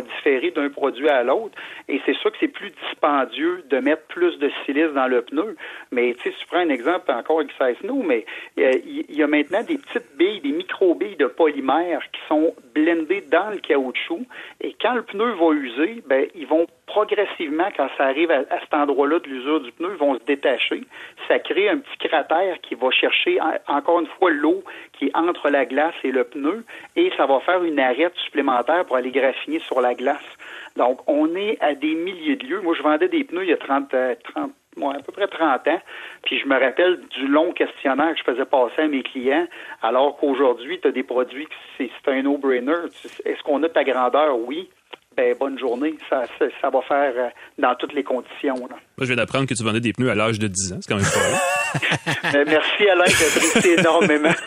[0.01, 1.55] différer d'un produit à l'autre.
[1.87, 5.55] Et c'est sûr que c'est plus dispendieux de mettre plus de silice dans le pneu.
[5.91, 8.25] Mais, tu sais, si tu prends un exemple encore avec nous, mais
[8.57, 13.21] euh, il y, a maintenant des petites billes, des micro-billes de polymère qui sont blendées
[13.31, 14.25] dans le caoutchouc.
[14.61, 18.73] Et quand le pneu va user, ben, ils vont progressivement, quand ça arrive à, cet
[18.73, 20.81] endroit-là de l'usure du pneu, ils vont se détacher.
[21.27, 24.63] Ça crée un petit cratère qui va chercher encore une fois l'eau
[24.97, 26.63] qui est entre la glace et le pneu
[26.95, 30.25] et ça va faire une arête supplémentaire pour aller graffiner sur la glace.
[30.75, 32.61] Donc, on est à des milliers de lieux.
[32.61, 35.27] Moi, je vendais des pneus il y a 30, 30 euh, moi, à peu près
[35.27, 35.81] 30 ans.
[36.23, 39.47] Puis je me rappelle du long questionnaire que je faisais passer à mes clients,
[39.81, 42.85] alors qu'aujourd'hui, tu as des produits, c'est un no-brainer.
[43.25, 44.37] Est-ce qu'on a ta grandeur?
[44.37, 44.69] Oui
[45.17, 45.95] ben, bonne journée.
[46.09, 46.25] Ça,
[46.61, 48.55] ça, va faire euh, dans toutes les conditions.
[48.55, 48.75] Là.
[48.75, 50.77] Moi, je viens d'apprendre que tu vendais des pneus à l'âge de 10 ans.
[50.79, 54.29] C'est quand même pas ben, Merci Alain, j'apprécie énormément.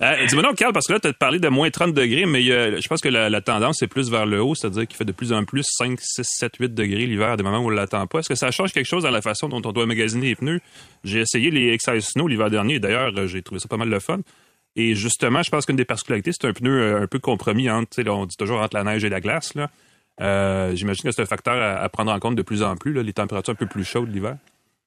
[0.00, 2.42] Euh, dis-moi donc, Carl, parce que là, tu as parlé de moins 30 degrés, mais
[2.42, 5.32] je pense que la, tendance est plus vers le haut, c'est-à-dire qu'il fait de plus
[5.32, 8.04] en plus 5, 6, 7, 8 degrés l'hiver à des moments où on ne l'attend
[8.08, 8.18] pas.
[8.18, 10.60] Est-ce que ça change quelque chose dans la façon dont on doit magasiner les pneus?
[11.04, 14.18] J'ai essayé les Excise Snow l'hiver dernier, d'ailleurs, j'ai trouvé ça pas mal de fun.
[14.76, 18.02] Et justement, je pense qu'une des particularités, c'est un pneu euh, un peu compromis entre,
[18.08, 19.54] on dit toujours entre la neige et la glace.
[19.54, 19.70] Là.
[20.20, 23.02] Euh, j'imagine que c'est un facteur à, prendre en compte de plus en plus, là,
[23.02, 24.36] les températures un peu plus chaudes l'hiver.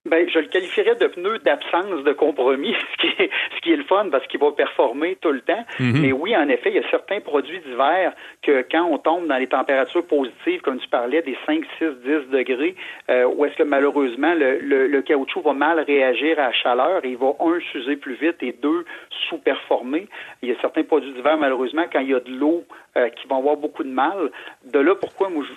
[0.10, 3.76] Ben, je le qualifierais de pneu d'absence de compromis, ce qui, est, ce qui est
[3.76, 5.66] le fun parce qu'il va performer tout le temps.
[5.80, 6.02] Mhm.
[6.02, 9.38] Mais oui, en effet, il y a certains produits d'hiver que quand on tombe dans
[9.38, 12.76] les températures positives, comme tu parlais, des 5, 6, 10 degrés,
[13.10, 17.10] euh, où est-ce que malheureusement le, le, caoutchouc va mal réagir à la chaleur et
[17.10, 18.86] il va, un, s'user plus vite et deux,
[19.30, 20.08] sous-performer.
[20.42, 22.64] Il y a certains produits d'hiver, malheureusement, quand il y a de l'eau,
[22.98, 24.32] euh, qui vont avoir beaucoup de mal.
[24.66, 25.54] De là, pourquoi moi, je,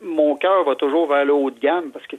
[0.00, 2.16] mon cœur va toujours vers le haut de gamme parce que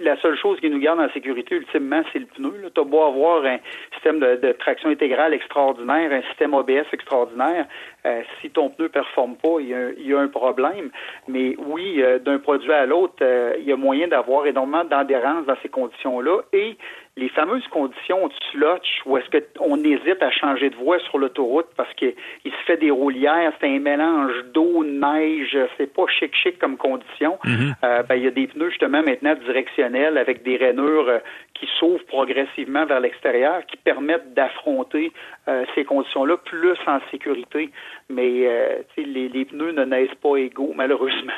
[0.00, 2.70] la seule chose qui nous garde en sécurité, ultimement, c'est le pneu.
[2.74, 3.58] Tu as beau avoir un
[3.94, 7.66] système de, traction intégrale extraordinaire, un système ABS extraordinaire,
[8.04, 9.68] euh, si ton pneu ne performe pas, il
[10.06, 10.90] y, a, un problème.
[11.28, 15.46] Mais oui, euh, d'un produit à l'autre, euh, il y a moyen d'avoir énormément d'adhérence
[15.46, 16.76] dans ces conditions-là et
[17.18, 21.68] les fameuses conditions de slotch où est-ce qu'on hésite à changer de voie sur l'autoroute
[21.74, 22.12] parce qu'il
[22.44, 26.76] se fait des roulières, c'est un mélange d'eau, de neige, c'est pas chic chic comme
[26.76, 27.38] condition.
[27.44, 27.74] Mhm.
[27.84, 31.18] Euh, ben, il y a des pneus justement maintenant directionnels avec des rainures euh,
[31.54, 35.10] qui s'ouvrent progressivement vers l'extérieur, qui permettent d'affronter
[35.48, 37.70] euh, ces conditions-là plus en sécurité.
[38.10, 41.32] Mais les, les pneus ne naissent pas égaux, malheureusement.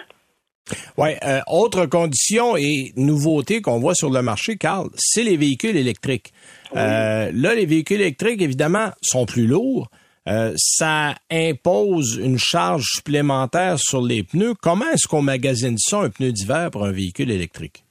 [0.97, 5.77] Ouais, euh, autre condition et nouveauté qu'on voit sur le marché, Carl, c'est les véhicules
[5.77, 6.33] électriques.
[6.77, 9.89] Euh, là, les véhicules électriques, évidemment, sont plus lourds.
[10.29, 14.55] Euh, ça impose une charge supplémentaire sur les pneus.
[14.61, 17.85] Comment est-ce qu'on magasine ça, un pneu d'hiver pour un véhicule électrique?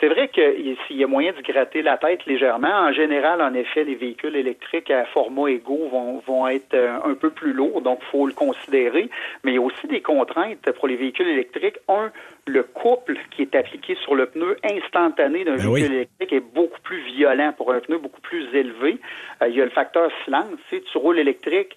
[0.00, 2.68] C'est vrai qu'il y a moyen de gratter la tête légèrement.
[2.68, 7.14] En général, en effet, les véhicules électriques à format égaux vont, vont être euh, un
[7.14, 9.10] peu plus lourds, donc il faut le considérer.
[9.42, 11.78] Mais il y a aussi des contraintes pour les véhicules électriques.
[11.88, 12.12] Un,
[12.46, 16.80] le couple qui est appliqué sur le pneu instantané d'un ben véhicule électrique est beaucoup
[16.82, 18.98] plus violent pour un pneu beaucoup plus élevé.
[19.42, 20.46] Euh, il y a le facteur silence.
[20.70, 21.76] Si tu roules électrique,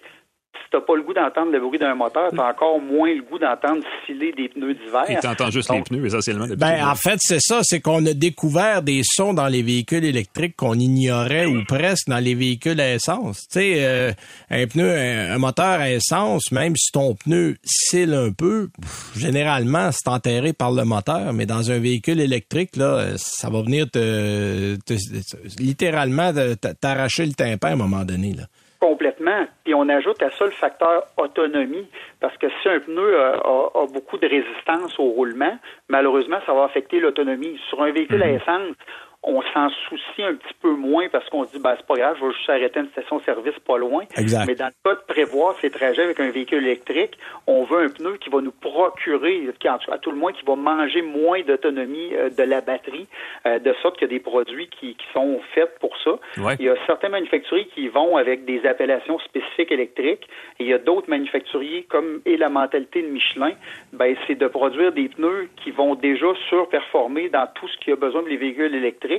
[0.54, 3.38] si t'as pas le goût d'entendre le bruit d'un moteur, t'as encore moins le goût
[3.38, 5.04] d'entendre filer des pneus d'hiver.
[5.08, 6.46] Et t'entends juste les pneus, essentiellement.
[6.56, 7.60] Ben, en fait, c'est ça.
[7.62, 12.18] C'est qu'on a découvert des sons dans les véhicules électriques qu'on ignorait ou presque dans
[12.18, 13.46] les véhicules à essence.
[13.50, 14.12] Tu sais, euh,
[14.50, 18.68] un pneu, un, moteur à essence, même si ton pneu scille un peu,
[19.16, 21.32] généralement, c'est enterré par le moteur.
[21.32, 24.94] Mais dans un véhicule électrique, là, ça va venir te, te
[25.58, 26.32] littéralement
[26.80, 28.44] t'arracher le tympan à un moment donné, là.
[28.82, 29.46] Complètement.
[29.62, 31.86] Puis on ajoute à ça le facteur autonomie,
[32.18, 35.56] parce que si un pneu a, beaucoup de résistance au roulement,
[35.88, 37.60] malheureusement, ça va affecter l'autonomie.
[37.68, 38.34] Sur un véhicule à mhm.
[38.34, 38.76] essence,
[39.24, 42.16] on s'en soucie un petit peu moins parce qu'on se dit, ben, c'est pas grave,
[42.20, 44.04] je vais juste arrêter une station-service pas loin.
[44.18, 47.88] Mais dans le cas de prévoir ces trajets avec un véhicule électrique, on veut un
[47.88, 52.30] pneu qui va nous procurer, à tout le moins, qui va manger moins d'autonomie euh,
[52.30, 53.06] de la batterie,
[53.46, 56.12] euh, de sorte qu'il y a des produits qui, sont faits pour ça.
[56.58, 60.26] Il y a certains manufacturiers qui vont avec des appellations spécifiques électriques,
[60.58, 63.52] et il y a d'autres manufacturiers, comme et la mentalité de Michelin,
[63.92, 67.96] ben, c'est de produire des pneus qui vont déjà surperformer dans tout ce qui a
[67.96, 69.11] besoin de véhicules électriques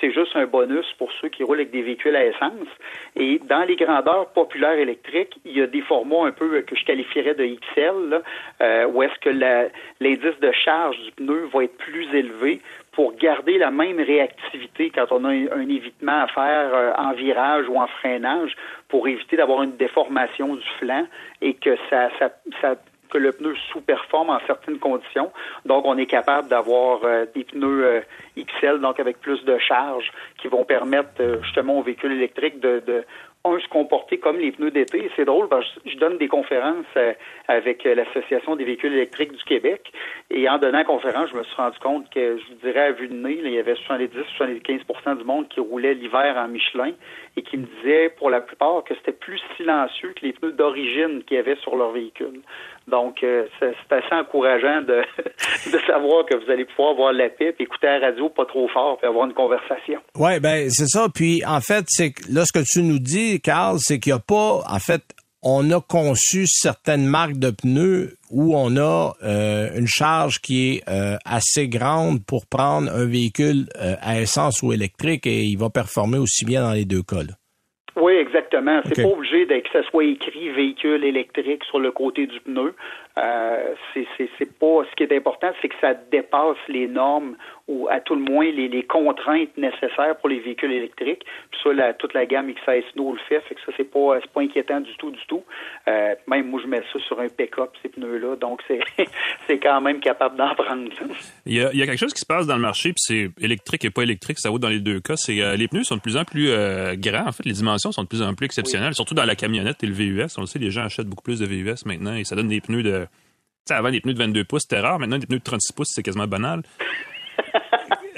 [0.00, 2.68] c'est juste un bonus pour ceux qui roulent avec des véhicules à essence.
[3.16, 6.84] Et dans les grandeurs populaires électriques, il y a des formats un peu que je
[6.84, 8.22] qualifierais de XL,
[8.60, 12.60] euh, où est-ce que l'indice de charge du pneu va être plus élevé
[12.92, 17.68] pour garder la même réactivité quand on a un, évitement à faire euh, en virage
[17.68, 18.54] ou en freinage
[18.88, 21.06] pour éviter d'avoir une déformation du flanc
[21.40, 22.74] et que ça, ça, ça
[23.10, 25.30] que le pneu sous-performe en certaines conditions.
[25.64, 28.00] Donc, on est capable d'avoir euh, des pneus euh,
[28.36, 32.82] XL, donc avec plus de charge, qui vont permettre euh, justement aux véhicules électriques de,
[32.86, 33.04] de
[33.44, 35.10] un, se comporter comme les pneus d'été.
[35.16, 36.84] C'est drôle parce que je donne des conférences
[37.48, 39.90] avec l'Association des véhicules électriques du Québec.
[40.30, 43.08] Et en donnant conférence, je me suis rendu compte que, je vous dirais, à vue
[43.08, 46.92] de nez, il y avait 70-75% du monde qui roulait l'hiver en Michelin
[47.38, 51.22] et qui me disait, pour la plupart, que c'était plus silencieux que les pneus d'origine
[51.24, 52.42] qu'il y avait sur leur véhicule.
[52.88, 55.02] Donc, euh, c'est assez encourageant de,
[55.72, 58.98] de savoir que vous allez pouvoir voir la puis écouter la radio pas trop fort,
[58.98, 60.00] puis avoir une conversation.
[60.16, 61.06] Oui, ben c'est ça.
[61.14, 64.22] Puis, en fait, c'est là, ce que tu nous dis, Carl, c'est qu'il n'y a
[64.22, 65.02] pas, en fait,
[65.42, 70.88] on a conçu certaines marques de pneus où on a euh, une charge qui est
[70.88, 76.18] euh, assez grande pour prendre un véhicule à essence ou électrique et il va performer
[76.18, 77.22] aussi bien dans les deux cas.
[77.96, 78.39] Oui, exactement.
[78.50, 82.74] C'est pas obligé que ce soit écrit véhicule électrique sur le côté du pneu.
[83.18, 87.34] Euh, c'est pas ce qui est important, c'est que ça dépasse les normes
[87.66, 91.24] ou à tout le moins les, les contraintes nécessaires pour les véhicules électriques.
[91.50, 94.18] Puis ça, la, toute la gamme XS Snow le fait, fait que ça c'est pas
[94.32, 95.42] pas inquiétant du tout du tout.
[95.88, 98.80] Euh, même moi je mets ça sur un pick-up ces pneus là, donc c'est
[99.46, 100.88] c'est quand même capable d'en prendre.
[101.46, 103.00] Il y, a, il y a quelque chose qui se passe dans le marché, puis
[103.00, 105.16] c'est électrique et pas électrique, ça vaut dans les deux cas.
[105.16, 106.48] C'est euh, les pneus sont de plus en plus
[106.98, 107.26] grands.
[107.26, 109.86] En fait, les dimensions sont de plus en plus exceptionnelles, surtout dans la camionnette et
[109.86, 110.28] le VUS.
[110.36, 112.60] On le sait, les gens achètent beaucoup plus de VUS maintenant et ça donne des
[112.60, 113.06] pneus de
[113.70, 114.98] sais, avant, des pneus de 22 pouces, c'était rare.
[114.98, 116.62] Maintenant, des pneus de 36 pouces, c'est quasiment banal.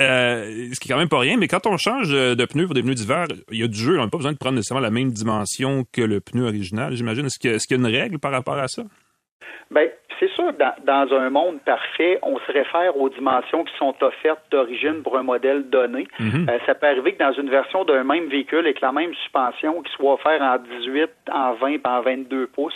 [0.00, 2.74] Euh, ce qui est quand même pas rien, mais quand on change de pneus pour
[2.74, 4.00] des pneus d'hiver, il y a du jeu.
[4.00, 7.26] On n'a pas besoin de prendre nécessairement la même dimension que le pneu original, j'imagine.
[7.26, 8.82] Est-ce qu'il y, a une règle par rapport à ça?
[9.70, 9.86] Bien,
[10.20, 14.42] c'est sûr, dans, dans, un monde parfait, on se réfère aux dimensions qui sont offertes
[14.50, 16.06] d'origine pour un modèle donné.
[16.20, 16.46] Mhm.
[16.48, 19.82] Euh, ça peut arriver que dans une version d'un même véhicule avec la même suspension
[19.82, 22.74] qui soit offerte en 18, en 20 en 22 pouces.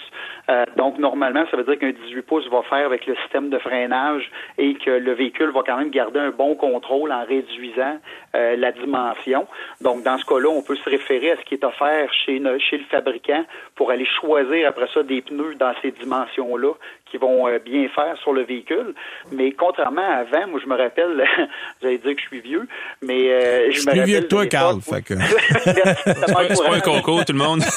[0.48, 3.59] Euh, donc, normalement, ça veut dire qu'un 18 pouces va faire avec le système de
[3.59, 7.98] freinage et que le véhicule va quand même garder un bon contrôle en réduisant
[8.35, 9.46] euh, la dimension.
[9.81, 12.79] Donc, dans ce cas-là, on peut se référer à ce qui est offert chez, chez
[12.79, 15.90] le fabricant pour aller choisir après ça des pneus dans ces
[16.57, 16.79] molho
[17.11, 18.95] qui vont euh, bien faire sur le véhicule.
[19.33, 21.25] Mais contrairement à avant, moi je me rappelle,
[21.83, 22.66] j'allais dire que je suis vieux,
[23.03, 24.81] mais euh, je, je suis plus vieux que toi, Carl.
[24.81, 25.14] Fait que...
[25.64, 27.62] c'est pas un concours, tout le monde.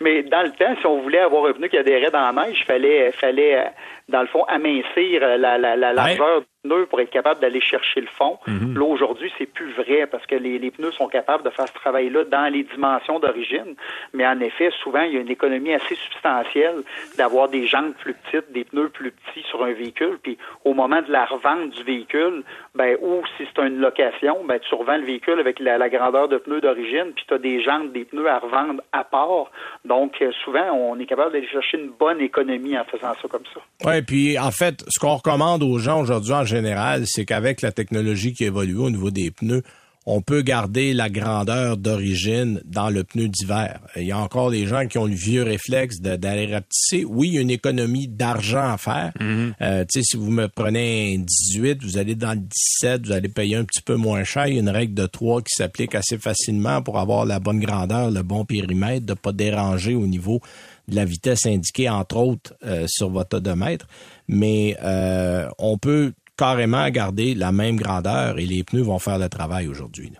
[0.00, 2.58] mais dans le temps, si on voulait avoir un pneu qui adhérait dans la neige,
[2.60, 3.64] il fallait, fallait euh,
[4.08, 8.06] dans le fond, amincir la, la, la largeur pneus pour être capable d'aller chercher le
[8.06, 8.38] fond.
[8.46, 8.76] Mhm.
[8.76, 11.74] Là, aujourd'hui, c'est plus vrai parce que les, les, pneus sont capables de faire ce
[11.74, 13.74] travail-là dans les dimensions d'origine.
[14.12, 16.82] Mais en effet, souvent, il y a une économie assez substantielle
[17.16, 20.18] d'avoir des jantes plus petites, des pneus plus petits sur un véhicule.
[20.22, 22.42] Puis au moment de la revente du véhicule,
[22.74, 26.38] ben, ou si c'est une location, ben, tu revends le véhicule avec la, grandeur de
[26.38, 29.50] pneus d'origine, puis tu as des jantes, des pneus à revendre à part.
[29.84, 33.44] Donc, euh, souvent, on est capable d'aller chercher une bonne économie en faisant ça comme
[33.52, 33.60] ça.
[33.84, 37.72] Oui, puis en fait, ce qu'on recommande aux gens aujourd'hui en général, c'est qu'avec la
[37.72, 39.62] technologie qui évolue au niveau des pneus,
[40.06, 43.80] on peut garder la grandeur d'origine dans le pneu d'hiver.
[43.96, 47.04] Il y a encore des gens qui ont le vieux réflexe d'aller rapetisser.
[47.04, 49.12] Oui, il y a une économie d'argent à faire.
[49.18, 49.52] Mm-hmm.
[49.62, 53.12] Euh, tu sais, si vous me prenez un 18, vous allez dans le 17, vous
[53.12, 54.46] allez payer un petit peu moins cher.
[54.46, 57.60] Il y a une règle de 3 qui s'applique assez facilement pour avoir la bonne
[57.60, 60.40] grandeur, le bon périmètre, de pas déranger au niveau
[60.88, 63.86] de la vitesse indiquée, entre autres, euh, sur votre odomètre.
[64.28, 69.28] Mais euh, on peut carrément garder la même grandeur et les pneus vont faire le
[69.28, 70.12] travail aujourd'hui.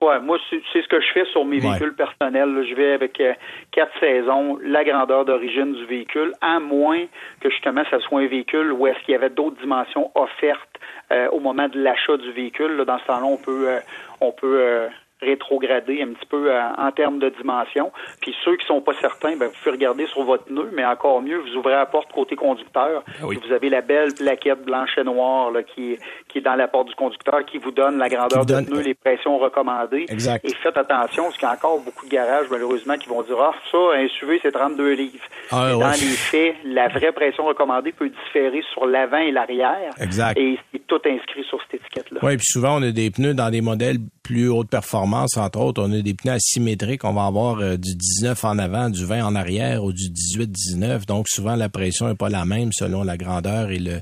[0.00, 2.64] Ouais, moi c'est ce que je fais sur mes véhicules personnels.
[2.70, 3.34] Je vais avec euh,
[3.72, 7.04] quatre saisons, la grandeur d'origine du véhicule, à moins
[7.40, 10.78] que justement ça soit un véhicule où est-ce qu'il y avait d'autres dimensions offertes
[11.10, 12.84] euh, au moment de l'achat du véhicule.
[12.86, 13.80] dans ce temps-là, on peut euh,
[14.20, 14.88] on peut
[15.20, 17.90] rétrogradé un petit peu euh, en termes de dimension.
[18.20, 21.20] Puis ceux qui sont pas certains, ben, vous pouvez regarder sur votre pneu, mais encore
[21.22, 23.02] mieux, vous ouvrez la porte côté conducteur.
[23.06, 26.54] Ah vous avez la belle plaquette blanche et noire là, qui, est, qui est dans
[26.54, 30.06] la porte du conducteur qui vous donne la grandeur de pneu, les pressions recommandées.
[30.08, 30.44] Exact.
[30.44, 33.36] Et faites attention, parce qu'il y a encore beaucoup de garages, malheureusement, qui vont dire
[33.40, 35.24] Ah, ça, un SUV, c'est 32 livres.
[35.50, 39.92] Ah, dans les faits, la vraie pression recommandée peut différer sur l'avant et l'arrière.
[40.00, 40.38] Exact.
[40.38, 42.20] Et c'est tout inscrit sur cette étiquette-là.
[42.22, 45.82] Oui, puis souvent, on a des pneus dans des modèles plus haute performance, entre autres.
[45.82, 47.04] On a des pneus asymétriques.
[47.04, 51.06] On va avoir euh, du 19 en avant, du 20 en arrière ou du 18-19.
[51.06, 54.00] Donc, souvent, la pression n'est pas la même selon la grandeur et le,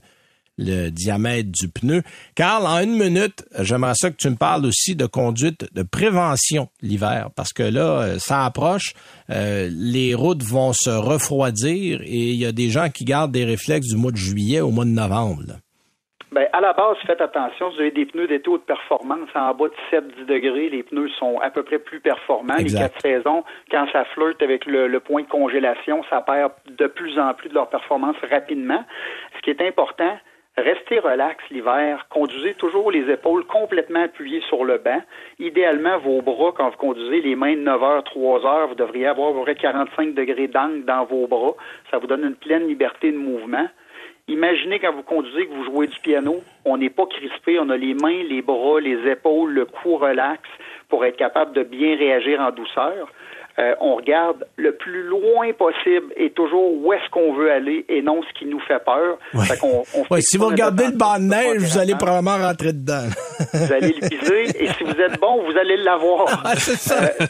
[0.59, 2.03] diamètre du pneu.
[2.35, 6.71] Carl, en une minute, j'aimerais ça que tu me parles aussi de conduite de prévention
[6.81, 8.95] l'hiver, parce que là, euh, ça approche,
[9.29, 13.45] euh, les routes vont se refroidir et il y a des gens qui gardent des
[13.45, 15.59] réflexes du mois de juillet au mois de novembre.
[16.33, 19.69] Bien, à la base, faites attention, vous avez des pneus d'été haute performance en bas
[19.69, 22.57] de 7-10 degrés, les pneus sont à peu près plus performants.
[22.59, 27.17] Les quatre saisons, quand ça flirte avec le, point de congélation, ça perd de plus
[27.19, 28.85] en plus de leur performance rapidement.
[29.37, 30.19] Ce qui est important,
[30.59, 32.07] Restez relax l'hiver.
[32.09, 35.03] Conduisez toujours les épaules complètement appuyées sur le banc.
[35.39, 39.07] Idéalement, vos bras, quand vous conduisez les mains de 9 heures, 3 heures, vous devriez
[39.07, 41.55] avoir à peu près 45 degrés d'angle dans vos bras.
[41.91, 43.69] Ça vous donne une pleine liberté de mouvement.
[44.29, 47.77] Imaginez quand vous conduisez, que vous jouez du piano, on n'est pas crispé, on a
[47.77, 50.43] les mains, les bras, les épaules, le cou relax
[50.89, 53.09] pour être capable de bien réagir en douceur.
[53.59, 58.03] Euh, on regarde le plus loin possible et toujours où est-ce qu'on veut aller et
[58.03, 59.19] non ce qui nous fait peur.
[60.21, 63.07] si vous regardez le banc de neige, vous allez probablement rentrer dedans.
[63.55, 66.27] vous allez le viser et si vous êtes bon, vous allez l'avoir.
[66.45, 67.03] Ah, c'est ça.
[67.03, 67.27] Euh,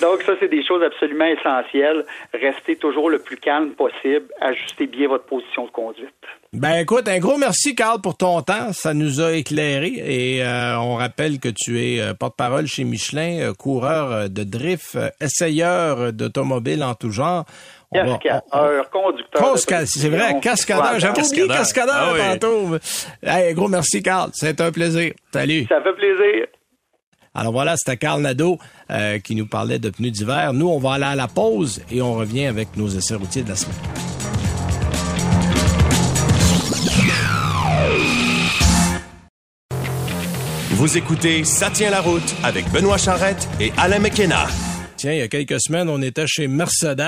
[0.00, 2.04] Donc, ça, c'est des choses absolument essentielles.
[2.32, 4.26] Restez toujours le plus calme possible.
[4.40, 6.14] Ajustez bien votre position de conduite.
[6.54, 10.78] Ben écoute, un gros merci Carl pour ton temps, ça nous a éclairé et euh,
[10.78, 16.82] on rappelle que tu es euh, porte-parole chez Michelin, euh, coureur de drift, essayeur d'automobile
[16.82, 17.44] en tout genre.
[17.92, 19.58] Cascadeur, conducteur.
[19.58, 20.98] c'est vrai, cascadeur.
[20.98, 22.76] J'avais oublié cascadeur ah tantôt.
[23.22, 24.30] Hey, gros merci, Carl.
[24.32, 25.12] C'est un plaisir.
[25.32, 25.66] Salut.
[25.68, 26.46] Ça fait plaisir.
[27.38, 28.58] Alors voilà, c'était Carl Nadeau
[29.22, 30.52] qui nous parlait de pneus d'hiver.
[30.52, 33.50] Nous, on va aller à la pause et on revient avec nos essais routiers de
[33.50, 33.76] la semaine.
[40.78, 44.46] Vous écoutez Ça tient la route avec Benoît Charrette et Alain McKenna.
[44.98, 46.98] Tiens, il y a quelques semaines, on était chez Mercedes.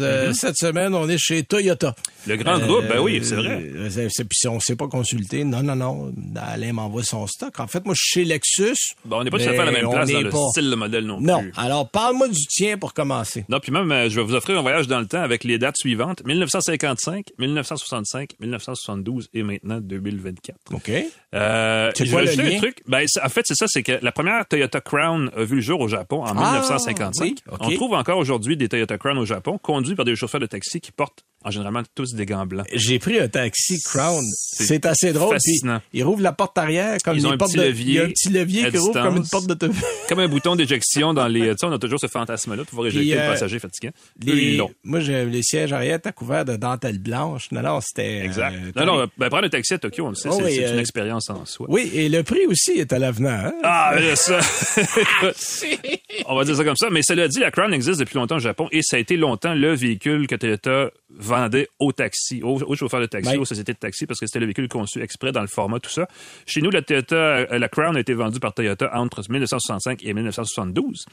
[0.00, 0.32] Euh, mm-hmm.
[0.32, 1.94] Cette semaine, on est chez Toyota.
[2.26, 3.62] Le grand groupe, ben oui, c'est vrai.
[3.62, 5.44] Euh, puis on s'est pas consulté.
[5.44, 6.10] Non, non, non.
[6.36, 7.60] Alain m'envoie son stock.
[7.60, 8.94] En fait, moi, je suis chez Lexus.
[9.04, 10.74] Bon, on n'est pas tout à fait à la même place dans le style de
[10.74, 11.26] modèle non plus.
[11.26, 11.44] Non.
[11.58, 13.44] Alors, parle-moi du tien pour commencer.
[13.50, 15.58] Non, puis même, euh, je vais vous offrir un voyage dans le temps avec les
[15.58, 16.24] dates suivantes.
[16.24, 20.56] 1955, 1965, 1972 et maintenant 2024.
[20.72, 20.90] OK.
[21.34, 22.56] Euh, c'est quoi le lien?
[22.56, 22.78] truc.
[22.88, 25.80] Ben, en fait, c'est ça, c'est que la première Toyota Crown a vu le jour
[25.80, 27.33] au Japon en 1955.
[27.50, 30.80] On trouve encore aujourd'hui des Toyota Crown au Japon, conduits par des chauffeurs de taxi
[30.80, 32.66] qui portent en généralement tous des gants blancs.
[32.72, 34.24] J'ai pris un taxi Crown.
[34.34, 35.34] C'est assez drôle.
[35.34, 35.80] Fascinant.
[35.90, 37.84] Puis, ils rouvrent la porte arrière comme ils ont un petit levier.
[37.84, 39.80] Il y a un petit levier qui rouvre comme une porte d'autobus.
[40.08, 41.50] comme un bouton d'éjection dans les.
[41.50, 43.90] Tu sais, on a toujours ce fantasme-là pour pouvoir éjecter le euh, passager fatigué.
[44.22, 44.60] Les...
[44.82, 47.50] Moi, j'ai les sièges arrière étaient couverts de dentelle blanche.
[47.52, 48.20] Non, non, c'était.
[48.20, 48.56] Euh, exact.
[48.76, 50.80] non, non, ben, prendre un taxi à Tokyo, on le sait, oh c'est une euh,
[50.80, 51.66] expérience en soi.
[51.68, 53.30] Oui, et le prix aussi est à l'avenant.
[53.30, 53.52] Hein?
[53.62, 54.40] Ah, ça.
[56.26, 56.88] on va dire ça comme ça.
[56.90, 59.54] Mais cela dit, la Crown existe depuis longtemps au Japon et ça a été longtemps
[59.54, 60.90] le véhicule que Toyota
[61.34, 64.46] vendait au taxi, aux, chauffeurs de taxi, aux sociétés de taxi, parce que c'était le
[64.46, 66.06] véhicule conçu exprès dans le format, tout ça.
[66.46, 70.14] Chez nous, la Toyota, euh, la Crown a été vendue par Toyota entre 1965 et
[70.14, 71.06] 1972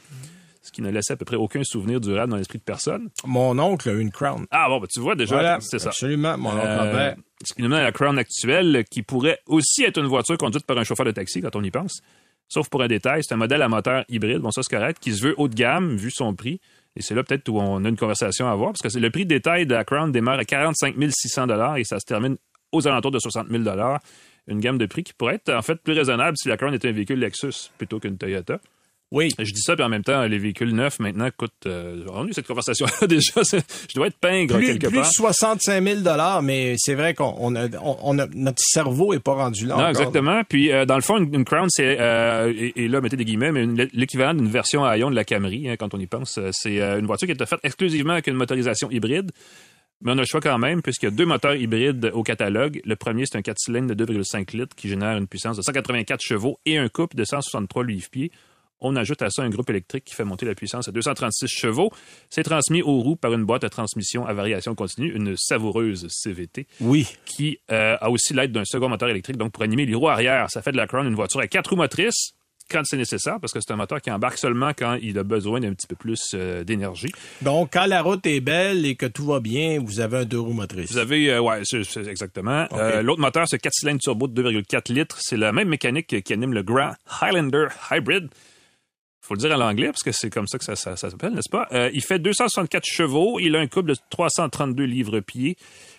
[0.62, 3.10] ce qui ne laissait à peu près aucun souvenir durable dans l'esprit de personne.
[3.26, 4.46] Mon oncle a une Crown.
[4.52, 5.88] Ah bon, ben, tu vois déjà, c'est ça.
[5.88, 9.82] Absolument, mon oncle euh, Ce qui nous mène à la Crown actuelle, qui pourrait aussi
[9.82, 12.00] être une voiture conduite par un chauffeur de taxi, quand on y pense.
[12.48, 15.12] Sauf pour un détail, c'est un modèle à moteur hybride, bon ça c'est correct, qui
[15.12, 16.60] se veut haut de gamme, vu son prix,
[16.96, 19.24] et c'est là peut-être où on a une conversation à avoir, parce que le prix
[19.24, 22.36] de détail de la Crown démarre à 45 600 et ça se termine
[22.72, 23.64] aux alentours de 60 000
[24.48, 26.88] Une gamme de prix qui pourrait être en fait plus raisonnable si la Crown était
[26.88, 28.60] un véhicule Lexus plutôt qu'une Toyota.
[29.12, 29.28] Oui.
[29.38, 31.66] Je dis ça, puis en même temps, les véhicules neufs maintenant coûtent.
[31.66, 33.42] Euh, on a eu cette conversation-là déjà.
[33.44, 35.02] Je dois être pingre quelque plus part.
[35.04, 36.00] Plus 65 000
[36.42, 39.76] mais c'est vrai qu'on a, on a, notre cerveau est pas rendu là.
[39.76, 40.42] Non, exactement.
[40.48, 43.66] Puis euh, dans le fond, une, Crown, c'est euh, et, là, mettez des guillemets, mais
[43.92, 46.40] l'équivalent d'une version à ion de la Camry, hein, quand on y pense.
[46.52, 49.30] C'est une voiture qui est faite exclusivement avec une motorisation hybride.
[50.00, 52.80] Mais on a le choix quand même, puisqu'il y a deux moteurs hybrides au catalogue.
[52.84, 56.20] Le premier, c'est un 4 cylindres de 2,5 litres qui génère une puissance de 184
[56.20, 58.32] chevaux et un couple de 163 livres-pieds.
[58.84, 61.90] On ajoute à ça un groupe électrique qui fait monter la puissance à 236 chevaux.
[62.30, 66.66] C'est transmis aux roues par une boîte de transmission à variation continue, une savoureuse CVT.
[66.80, 67.06] Oui.
[67.24, 70.50] Qui euh, a aussi l'aide d'un second moteur électrique, donc pour animer les roues arrière.
[70.50, 72.34] Ça fait de la Crown une voiture à quatre roues motrices
[72.70, 75.60] quand c'est nécessaire, parce que c'est un moteur qui embarque seulement quand il a besoin
[75.60, 77.12] d'un petit peu plus euh, d'énergie.
[77.42, 80.40] Donc, quand la route est belle et que tout va bien, vous avez un deux
[80.40, 80.90] roues motrices.
[80.90, 81.62] Vous avez, euh, ouais,
[82.08, 82.66] exactement.
[83.02, 85.18] l'autre moteur, c'est 4 cylindres turbo de 2,4 litres.
[85.20, 88.28] C'est la même mécanique qui anime le Grand Highlander Hybrid
[89.22, 91.68] faut le dire en l'anglais parce que c'est comme ça que ça, s'appelle, n'est-ce pas?
[91.72, 95.56] Euh, il fait 264 chevaux, il a un couple de 332 livres-pieds.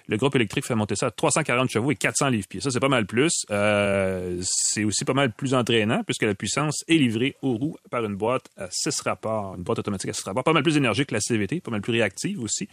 [0.07, 2.59] Le groupe électrique fait monter ça à 340 chevaux et 400 livres-pieds.
[2.59, 3.45] Ça, c'est pas mal plus.
[3.49, 8.03] Euh, c'est aussi pas mal plus entraînant puisque la puissance est livrée aux roues par
[8.03, 10.43] une boîte à 6 rapports, une boîte automatique à 6 rapports.
[10.43, 12.67] Pas mal plus énergique que la CVT, pas mal plus réactive aussi.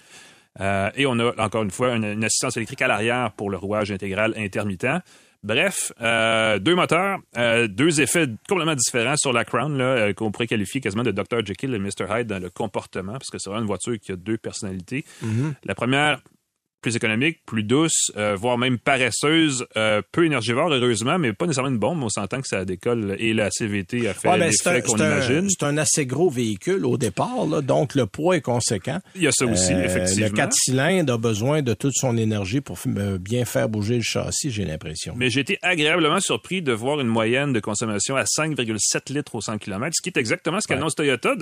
[0.58, 3.92] Euh, et on a encore une fois une assistance électrique à l'arrière pour le rouage
[3.92, 5.04] intégral intermittent.
[5.42, 10.30] Bref, euh, deux moteurs, euh, deux effets complètement différents sur la Crown, là, euh, qu'on
[10.30, 11.44] pourrait qualifier quasiment de Dr.
[11.44, 12.06] Jekyll et Mr.
[12.10, 15.04] Hyde dans le comportement, parce que c'est vraiment une voiture qui a deux personnalités.
[15.24, 15.54] Mm-hmm.
[15.64, 16.20] La première,
[16.80, 21.70] plus économique, plus douce, euh, voire même paresseuse, euh, peu énergivore, heureusement, mais pas nécessairement
[21.70, 22.02] une bombe.
[22.02, 25.48] On s'entend que ça décolle et la CVT a fait ouais, ben, qu'on imagine.
[25.50, 28.98] C'est un assez gros véhicule au départ, là, donc le poids est conséquent.
[29.14, 30.26] Il y a ça aussi, euh, effectivement.
[30.26, 32.78] Le 4 cylindres a besoin de toute son énergie pour
[33.20, 35.14] bien faire bouger le châssis, j'ai l'impression.
[35.16, 39.40] Mais j'ai été agréablement surpris de voir une moyenne de consommation à 5,7 litres au
[39.40, 41.34] 100 km, ce qui est exactement ce qu'annonce Toyota.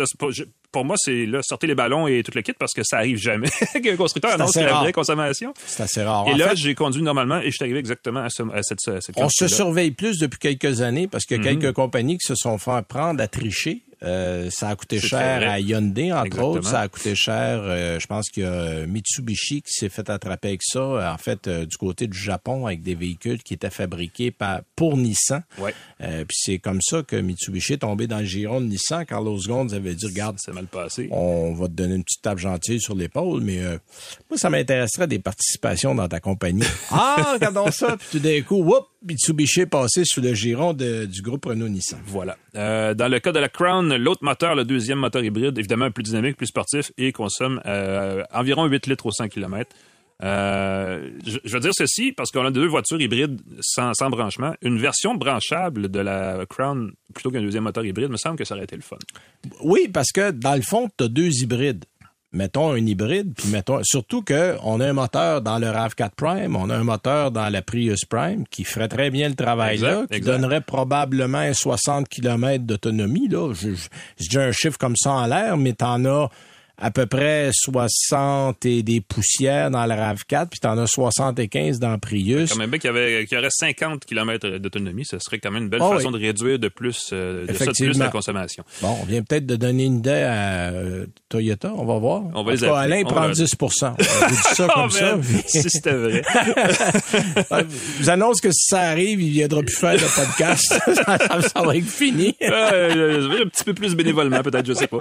[0.73, 3.49] pour moi, c'est sortez les ballons et tout le kit parce que ça arrive jamais
[3.83, 5.28] qu'un constructeur annonce la vraie consommation
[5.67, 6.29] c'est assez rare.
[6.29, 8.79] Et là, j'ai conduit normalement et je suis arrivé exactement à, cette,
[9.17, 12.35] On se surveille plus depuis quelques années parce qu'il y a quelques compagnies qui se
[12.35, 16.51] sont fait prendre à tricher Euh, ça a coûté cher à Hyundai, entre Exactement.
[16.53, 16.69] autres.
[16.69, 20.49] Ça a coûté cher, euh, je pense qu'il y a Mitsubishi qui s'est fait attraper
[20.49, 24.31] avec ça, en fait, euh, du côté du Japon, avec des véhicules qui étaient fabriqués
[24.31, 25.43] par, pour Nissan.
[25.59, 25.75] Ouais.
[26.01, 29.05] Euh, puis c'est comme ça que Mitsubishi est tombé dans le giron de Nissan.
[29.05, 31.09] Carlos Ghosn avait dit, regarde, C'est mal passé.
[31.11, 33.79] on va te donner une petite tape gentille sur l'épaule, mais euh,
[34.31, 36.63] moi, ça m'intéresserait des participations dans ta compagnie.
[36.91, 37.97] ah, regardons ça.
[37.97, 42.01] Puis tout d'un coup, whoop, Mitsubishi est passé sous le giron de- du groupe Renault-Nissan.
[42.07, 42.37] Voilà.
[42.57, 46.03] Euh, dans le cas de la Crown, l'autre moteur, le deuxième moteur hybride, évidemment plus
[46.03, 49.71] dynamique, plus sportif et consomme euh, environ 8 litres au 100 km.
[50.21, 54.53] Euh, je, je veux dire ceci parce qu'on a deux voitures hybrides sans, sans branchement.
[54.63, 58.57] Une version branchable de la Crown plutôt qu'un deuxième moteur hybride, me semble que ça
[58.57, 58.97] aurait été le fun.
[59.63, 61.85] Oui, parce que dans le fond, tu as deux hybrides.
[62.31, 66.57] Mettons un hybride, puis mettons surtout que on a un moteur dans le RAV4 Prime,
[66.57, 69.89] on a un moteur dans la Prius Prime qui ferait très bien le travail Exact,
[69.89, 70.33] là, qui exact.
[70.33, 73.55] donnerait probablement un 60 km d'autonomie là.
[73.55, 73.89] Je, je,
[74.21, 76.29] je dis un chiffre comme ça en l'air, mais t'en as
[76.81, 81.99] à peu près 60 et des poussières dans le RAV4, puis t'en as 75 dans
[81.99, 82.53] Prius.
[82.53, 85.51] Quand même bien qu'il y, avait, qu'il y aurait 50 km d'autonomie, ce serait quand
[85.51, 86.21] même une belle Ah façon oui.
[86.21, 88.65] de réduire de plus, euh, de ça de plus la consommation.
[88.81, 92.23] Bon, on vient peut-être de donner une idée à euh, Toyota, on va voir.
[92.35, 92.95] On va En les cas, appeler.
[92.95, 93.69] Alain On prend va- 10 On vous
[94.29, 95.17] dit ça Oh, comme ça.
[95.17, 96.23] man, si c'était vrai.
[97.51, 100.81] Je vous annonce que si ça arrive, il viendra plus faire le podcast.
[100.95, 101.19] ça,
[101.55, 102.35] ça va être fini.
[102.43, 104.99] Euh, un petit peu plus bénévolement, peut-être, je sais pas.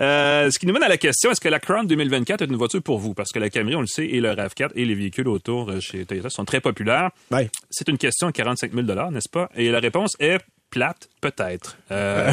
[0.00, 2.56] Euh, ce qui nous mène à la question, est-ce que la Crown 2024 est une
[2.56, 3.12] voiture pour vous?
[3.12, 5.78] Parce que la Camry, on le sait, et le RAV4 et les véhicules autour euh,
[5.78, 7.10] chez Toyota sont très populaires.
[7.30, 7.50] Ouais.
[7.68, 9.50] C'est une question de 45 000 n'est-ce pas?
[9.54, 10.38] Et la réponse est
[10.70, 11.76] plate, peut-être.
[11.90, 12.32] Euh,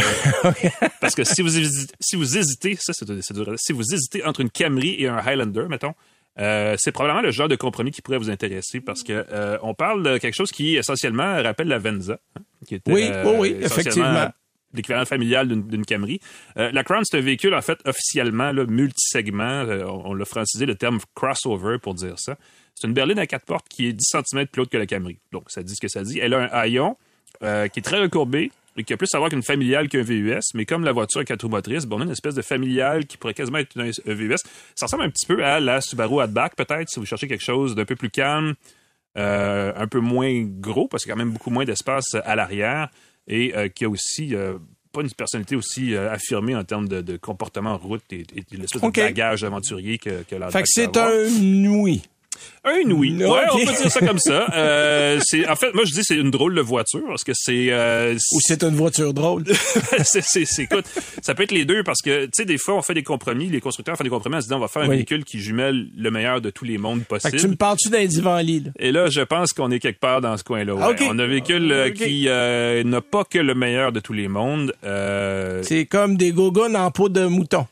[1.01, 4.39] parce que si vous hésitez, si vous hésitez ça, c'est dur, si vous hésitez entre
[4.39, 5.93] une Camry et un Highlander, mettons,
[6.39, 9.73] euh, c'est probablement le genre de compromis qui pourrait vous intéresser parce que euh, on
[9.73, 14.31] parle de quelque chose qui essentiellement rappelle la Venza, hein, qui était Oui, oui, effectivement.
[14.73, 16.19] L'équivalent familial d'une Camry.
[16.57, 19.65] Euh, la Crown, c'est un véhicule, en fait, officiellement, là, multisegment.
[19.65, 22.37] Euh, on l'a francisé le terme crossover pour dire ça.
[22.75, 25.19] C'est une berline à quatre portes qui est 10 cm plus haute que la Camry.
[25.31, 26.19] Donc, ça dit ce que ça dit.
[26.19, 26.95] Elle a un haillon
[27.43, 30.39] euh, qui est très recourbé et qui a plus à voir qu'une familiale qu'un VUS.
[30.53, 33.17] Mais comme la voiture à quatre motrices, bon, on a une espèce de familiale qui
[33.17, 34.37] pourrait quasiment être un VUS.
[34.75, 37.75] Ça ressemble un petit peu à la Subaru Outback, peut-être, si vous cherchez quelque chose
[37.75, 38.53] d'un peu plus calme,
[39.15, 42.89] un peu moins gros, parce qu'il y a quand même beaucoup moins d'espace à l'arrière
[43.27, 44.57] et euh, qui a aussi euh,
[44.91, 48.43] pas une personnalité aussi euh, affirmée en termes de, de comportement en route et, et
[48.51, 48.95] l'espèce OK.
[48.95, 51.11] de bagage aventurier que, que Fait que c'est un
[51.69, 52.03] oui.
[52.63, 53.11] Un oui.
[53.11, 54.47] Non, Ouais, on peut dire ça comme ça.
[54.53, 57.67] Euh, c'est, en fait, moi, je dis c'est une drôle de voiture parce que c'est,
[57.71, 59.43] euh, Ou c'est une voiture drôle.
[60.03, 60.85] c'est, c'est, c'est- écoute,
[61.21, 63.47] ça peut être les deux parce que, tu sais, des fois, on fait des compromis,
[63.47, 64.97] les constructeurs font des compromis en se disant, on va faire un Oui.
[64.97, 67.37] véhicule qui jumelle le meilleur de tous les mondes Fait possibles.
[67.37, 68.71] que tu me parles-tu d'un divan lit, là?
[68.79, 70.73] Et là, je pense qu'on est quelque part dans ce coin-là.
[70.75, 70.95] ouais.
[71.09, 74.27] On a un véhicule euh, qui euh, n'a pas que le meilleur de tous les
[74.27, 74.73] mondes.
[75.63, 77.65] C'est comme des gogones en peau de mouton.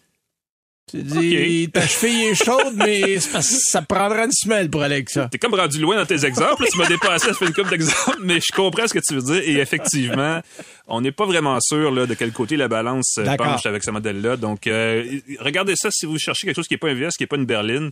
[0.89, 4.81] Tu dis, ta cheville est chaude, mais c'est parce que ça prendra une semelle pour
[4.81, 5.27] aller avec ça.
[5.31, 6.63] T'es comme rendu loin dans tes exemples.
[6.63, 6.67] là.
[6.71, 9.21] Tu m'as dépassé, ça fait une couple d'exemples, mais je comprends ce que tu veux
[9.21, 9.41] dire.
[9.47, 10.41] Et effectivement,
[10.87, 13.91] on n'est pas vraiment sûr là, de quel côté la balance euh, penche avec ce
[13.91, 14.37] modèle-là.
[14.37, 17.23] Donc, euh, regardez ça si vous cherchez quelque chose qui n'est pas un VS, qui
[17.23, 17.91] n'est pas une berline.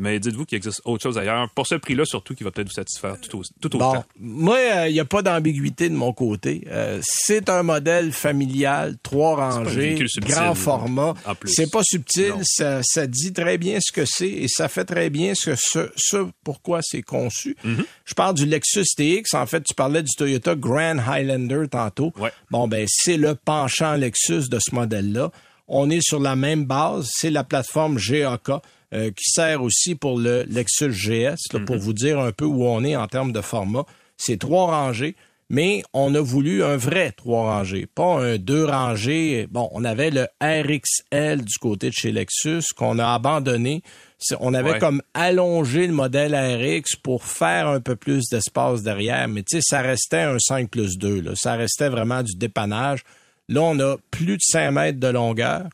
[0.00, 1.50] Mais dites-vous qu'il existe autre chose ailleurs.
[1.56, 3.92] Pour ce prix-là, surtout, qui va peut-être vous satisfaire tout, au- tout autant.
[3.94, 6.62] Bon, moi, il n'y a pas d'ambiguïté de mon côté.
[6.68, 11.14] Euh, c'est un modèle familial, trois rangées, grand format.
[11.46, 15.10] C'est pas subtil, ça, ça dit très bien ce que c'est et ça fait très
[15.10, 17.56] bien ce, ce, ce pourquoi c'est conçu.
[17.64, 17.84] Mm-hmm.
[18.04, 19.34] Je parle du Lexus TX.
[19.34, 22.12] En fait, tu parlais du Toyota Grand Highlander tantôt.
[22.18, 22.30] Ouais.
[22.52, 25.30] Bon, ben, c'est le penchant Lexus de ce modèle-là.
[25.66, 27.10] On est sur la même base.
[27.12, 28.50] C'est la plateforme GAK.
[28.94, 32.64] Euh, qui sert aussi pour le Lexus GS, là, pour vous dire un peu où
[32.64, 33.84] on est en termes de format.
[34.16, 35.14] C'est trois rangées,
[35.50, 39.46] mais on a voulu un vrai trois rangées, pas un deux rangées.
[39.50, 43.82] Bon, on avait le RXL du côté de chez Lexus qu'on a abandonné.
[44.40, 44.78] On avait Ouais.
[44.78, 49.62] comme allongé le modèle RX pour faire un peu plus d'espace derrière, mais tu sais,
[49.62, 51.20] ça restait un 5 plus 2.
[51.20, 51.30] Là.
[51.36, 53.02] Ça restait vraiment du dépannage.
[53.48, 55.68] Là, on a plus de 5 mètres de longueur.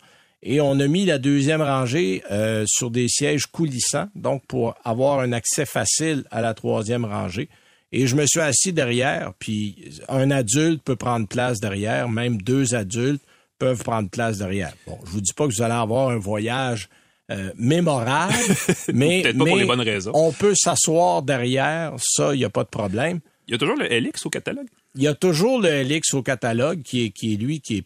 [0.46, 5.20] Et on a mis la deuxième rangée euh, sur des sièges coulissants, donc pour avoir
[5.20, 7.48] un accès facile à la troisième rangée.
[7.92, 9.76] Et je me suis assis derrière, puis
[10.08, 13.22] un adulte peut prendre place derrière, même deux adultes
[13.58, 14.74] peuvent prendre place derrière.
[14.86, 16.88] Bon, je vous dis pas que vous allez avoir un voyage
[17.30, 18.34] euh, mémorable,
[18.92, 20.10] mais, Peut-être pas pour mais les bonnes raisons.
[20.12, 23.20] on peut s'asseoir derrière, ça, il n'y a pas de problème.
[23.48, 24.66] Il y a toujours le LX au catalogue?
[24.94, 27.84] Il y a toujours le LX au catalogue qui est, qui est lui qui est,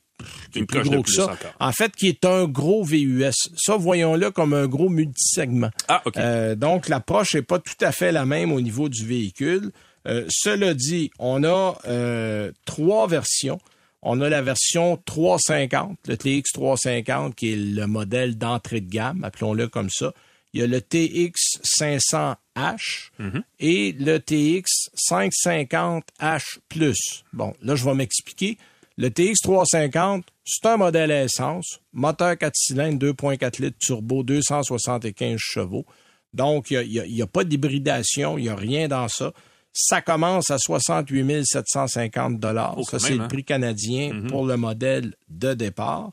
[0.53, 1.25] qui est plus gros que ça.
[1.25, 1.55] encore.
[1.61, 3.33] En fait, qui est un gros VUS.
[3.57, 5.71] Ça, voyons-le comme un gros multisegment.
[5.89, 6.17] Ah, OK.
[6.17, 9.73] Euh, donc, l'approche n'est pas tout à fait la même au niveau du véhicule.
[10.07, 13.61] Euh, cela dit, on a euh, trois versions.
[14.03, 19.25] On a la version 350, le TX 350, qui est le modèle d'entrée de gamme,
[19.25, 20.15] appelons-le comme ça.
[20.55, 23.11] Il y a le TX 500H
[23.59, 26.95] et le TX 550H+.
[27.33, 28.57] Bon, là, je vais m'expliquer.
[29.01, 35.37] Le TX 350, c'est un modèle à essence, moteur 4 cylindres, 2.4 litres turbo, 275
[35.39, 35.87] chevaux.
[36.35, 39.33] Donc, il n'y a, pas d'hybridation, il n'y a rien dans ça.
[39.73, 42.75] Ça commence à 68 750 dollars.
[42.77, 43.29] Oh, ça, c'est le hein?
[43.29, 46.11] prix canadien pour le modèle de départ.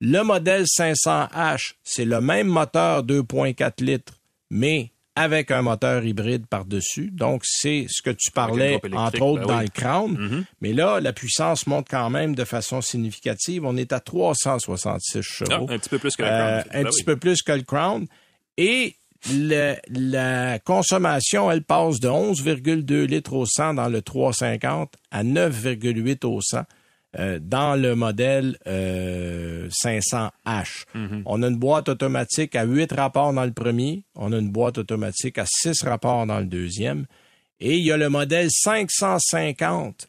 [0.00, 4.14] Le modèle 500H, c'est le même moteur 2.4 litres,
[4.48, 7.10] mais avec un moteur hybride par-dessus.
[7.12, 9.64] Donc, c'est ce que tu parlais, entre autres, ben dans oui.
[9.64, 10.44] le Crown.
[10.60, 13.64] Mais là, la puissance monte quand même de façon significative.
[13.64, 15.66] On est à 366 Ah, chevaux.
[15.70, 16.26] un petit peu plus que Euh,
[16.62, 16.64] Crown.
[16.72, 17.04] un Ben petit oui.
[17.04, 18.06] peu plus que le Crown.
[18.56, 18.96] Et
[19.32, 26.24] le- la consommation, elle passe de 11,2 litres au 100 dans le 350 à 9,8
[26.24, 26.62] au 100
[27.18, 30.84] euh, dans le modèle euh, 500H.
[30.94, 31.22] Mhm.
[31.24, 34.02] On a une boîte automatique à 8 rapports dans le premier.
[34.14, 37.06] On a une boîte automatique à 6 rapports dans le deuxième.
[37.60, 40.00] Et il y a le modèle 550H+.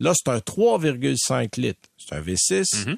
[0.00, 1.88] Là, c'est un 3,5 litres.
[1.96, 2.96] C'est un V6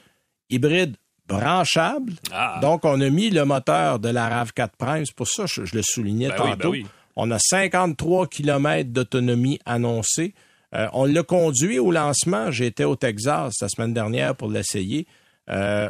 [0.50, 2.12] hybride branchable.
[2.12, 2.18] Mhm.
[2.32, 2.58] Ah.
[2.60, 5.06] Donc, on a mis le moteur de la RAV4 Prime.
[5.06, 6.58] C'est pour ça que je, je le soulignais Ben oui, tantôt.
[6.58, 6.86] ben oui.
[7.16, 10.34] On a 53 km d'autonomie annoncée.
[10.74, 12.50] Euh, on l'a conduit au lancement.
[12.50, 15.06] J'étais au Texas la semaine dernière pour l'essayer.
[15.48, 15.88] Euh,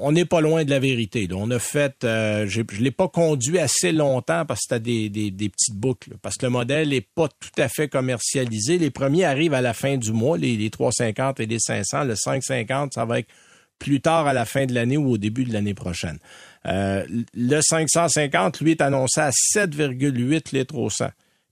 [0.00, 1.26] on- n'est pas loin de la vérité.
[1.26, 1.36] là.
[1.38, 5.30] On a fait, euh, je l'ai pas conduit assez longtemps parce que c'était des, des,
[5.30, 6.14] des petites boucles.
[6.22, 8.78] Parce que le modèle n'est pas tout à fait commercialisé.
[8.78, 12.04] Les premiers arrivent à la fin du mois, les, les 350 et les 500.
[12.04, 13.28] Le 550, ça va être
[13.78, 16.18] plus tard à la fin de l'année ou au début de l'année prochaine.
[16.66, 21.08] Euh, le 550, lui, est annoncé à 7,8 litres au 100.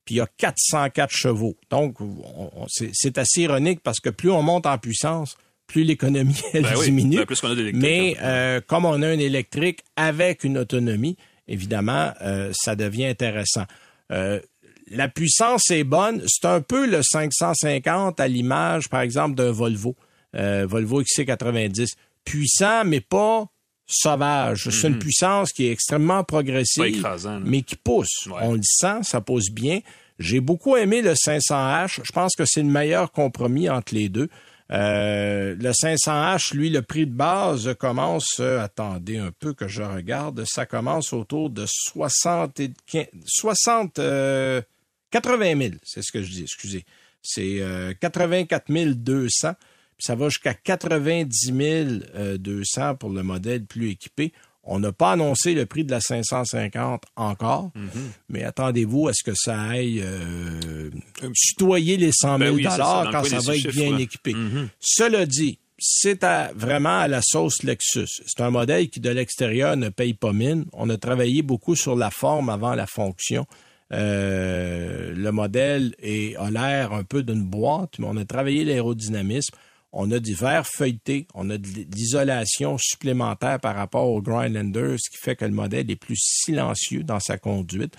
[0.06, 1.56] Puis il y a 404 chevaux.
[1.68, 5.36] Donc, on- on- c'est assez ironique parce que plus on monte en puissance,
[5.66, 7.16] plus l'économie, elle Ben oui, diminue.
[7.18, 8.22] ben plus a Mais hein.
[8.24, 11.16] euh, comme on a un électrique avec une autonomie,
[11.48, 13.64] évidemment, euh, ça devient intéressant.
[14.12, 14.40] Euh,
[14.88, 16.22] la puissance est bonne.
[16.28, 19.96] C'est un peu le 550 à l'image, par exemple, d'un Volvo,
[20.32, 21.94] Volvo XC90.
[22.24, 23.46] Puissant, mais pas
[23.86, 24.68] sauvage.
[24.70, 26.88] C'est une puissance qui est extrêmement progressive, Mhm.
[26.94, 28.26] Écrasant, mais qui pousse.
[28.26, 28.40] Ouais.
[28.42, 29.80] On le sent, ça pousse bien.
[30.18, 32.00] J'ai beaucoup aimé le 500H.
[32.02, 34.28] Je pense que c'est le meilleur compromis entre les deux.
[34.72, 39.82] Euh, le 500H, lui, le prix de base commence, euh, attendez un peu que je
[39.82, 44.60] regarde, ça commence autour de 60, et 15 60 euh,
[45.12, 46.84] 80 000, c'est ce que je dis, excusez.
[47.22, 48.64] C'est euh, 84
[48.94, 49.58] 200, puis
[49.98, 51.52] ça va jusqu'à 90
[52.14, 54.32] euh, 200 pour le modèle plus équipé.
[54.68, 57.70] On n'a pas annoncé le prix de la 550 encore,
[58.28, 60.90] mais attendez-vous à ce que ça aille euh,
[61.34, 64.00] tutoyer les 100 000 Ben oui, ça, le quand ça va être bien là.
[64.00, 64.34] équipé.
[64.80, 68.08] Cela dit, c'est à- vraiment à la sauce Lexus.
[68.26, 70.64] C'est un modèle qui, de l'extérieur, ne paye pas mine.
[70.72, 73.46] On a travaillé beaucoup sur la forme avant la fonction.
[73.92, 79.54] Euh, le modèle est, a l'air un peu d'une boîte, mais on a travaillé l'aérodynamisme.
[79.98, 85.08] On a du verre feuilleté, on a de l'isolation supplémentaire par rapport au Grindlander, ce
[85.08, 87.94] qui fait que le modèle est plus silencieux dans sa conduite.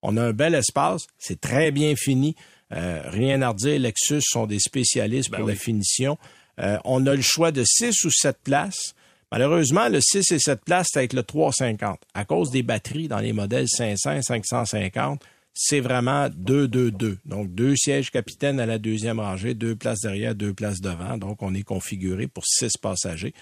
[0.00, 2.36] On a un bel espace, c'est très bien fini.
[2.72, 5.52] Euh, rien à redire, Lexus sont des spécialistes Ben pour oui.
[5.52, 6.16] la finition.
[6.58, 8.94] Euh, on a le choix de 6 ou 7 places.
[9.30, 12.00] Malheureusement, le 6 et 7 places, c'est avec le 350.
[12.14, 15.22] À cause des batteries dans les modèles 500 et 550,
[15.54, 17.18] c'est vraiment 2-2-2.
[17.24, 21.18] Donc, deux sièges capitaines à la deuxième rangée, deux places derrière, deux places devant.
[21.18, 23.34] Donc, on est configuré pour six passagers.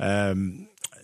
[0.00, 0.34] Euh,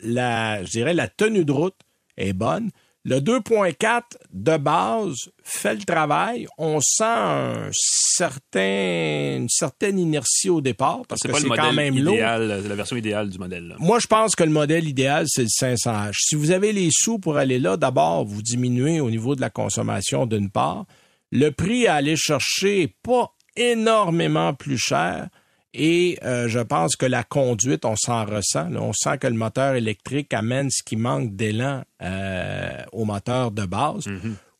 [0.03, 1.79] la, je dirais, la tenue de route
[2.17, 2.71] est bonne.
[3.07, 4.03] Le 2.4
[4.33, 6.47] de base fait le travail.
[6.57, 12.61] On sent un certain, une certaine inertie au départ parce que c'est quand même idéal,
[12.63, 13.69] c'est la version idéale du modèle.
[13.69, 13.77] là.
[13.79, 16.13] Moi, je pense que le modèle idéal, c'est le 500H.
[16.19, 19.51] Si vous avez les sous pour aller là, d'abord, vous diminuez au niveau de la
[19.51, 20.87] consommation d'une part.
[21.31, 25.29] Le prix à aller chercher est pas énormément plus cher.
[25.77, 28.68] Et euh, je pense que la conduite, on s'en ressent.
[28.68, 28.81] là.
[28.81, 33.64] On sent que le moteur électrique amène ce qui manque d'élan euh, au moteur de
[33.66, 34.05] base.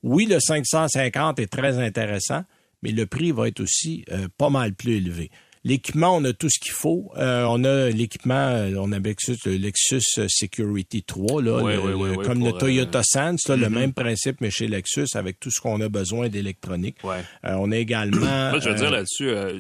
[0.03, 2.43] Oui, le 550 est très intéressant,
[2.83, 5.31] mais le prix va être aussi euh, pas mal plus élevé.
[5.67, 7.11] L'équipement, on a tout ce qu'il faut.
[7.17, 11.97] Euh, on a l'équipement, euh, on a Lexus, le Lexus Security 3, là, le- le-
[11.97, 15.51] ouais, comme le Toyota euh, Sans, là, le même principe, mais chez Lexus, avec tout
[15.51, 16.99] ce qu'on a besoin d'électronique.
[17.03, 17.23] Ouais.
[17.47, 18.51] Euh, on a également...
[18.51, 19.59] Moi, je veux euh, dire là-dessus, euh,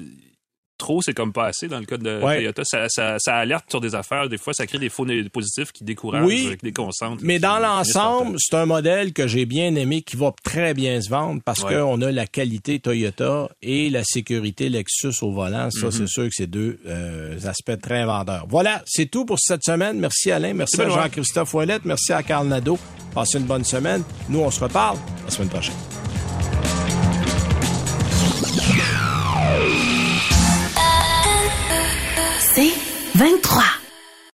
[0.78, 2.62] trop, c'est comme pas assez dans le cas de Toyota.
[2.64, 4.28] Ça, ça, ça, alerte sur des affaires.
[4.28, 7.22] Des fois, ça crée des faux positifs qui découragent, oui, qui déconcentrent.
[7.24, 11.10] Mais dans l'ensemble, c'est un modèle que j'ai bien aimé, qui va très bien se
[11.10, 15.70] vendre parce qu'on a la qualité Toyota et la sécurité Lexus au volant.
[15.70, 16.06] Ça, c'est mm-hmm.
[16.06, 18.46] sûr que c'est deux euh, aspects très vendeurs.
[18.48, 19.98] Voilà, c'est tout pour cette semaine.
[19.98, 22.78] Merci Alain, merci, à Jean-Christophe Ouellette, merci à Carl Nadeau.
[23.14, 24.02] Passez une bonne semaine.
[24.28, 26.13] Nous, on se reparle la semaine prochaine.
[32.54, 32.72] C'est
[33.16, 33.83] 23.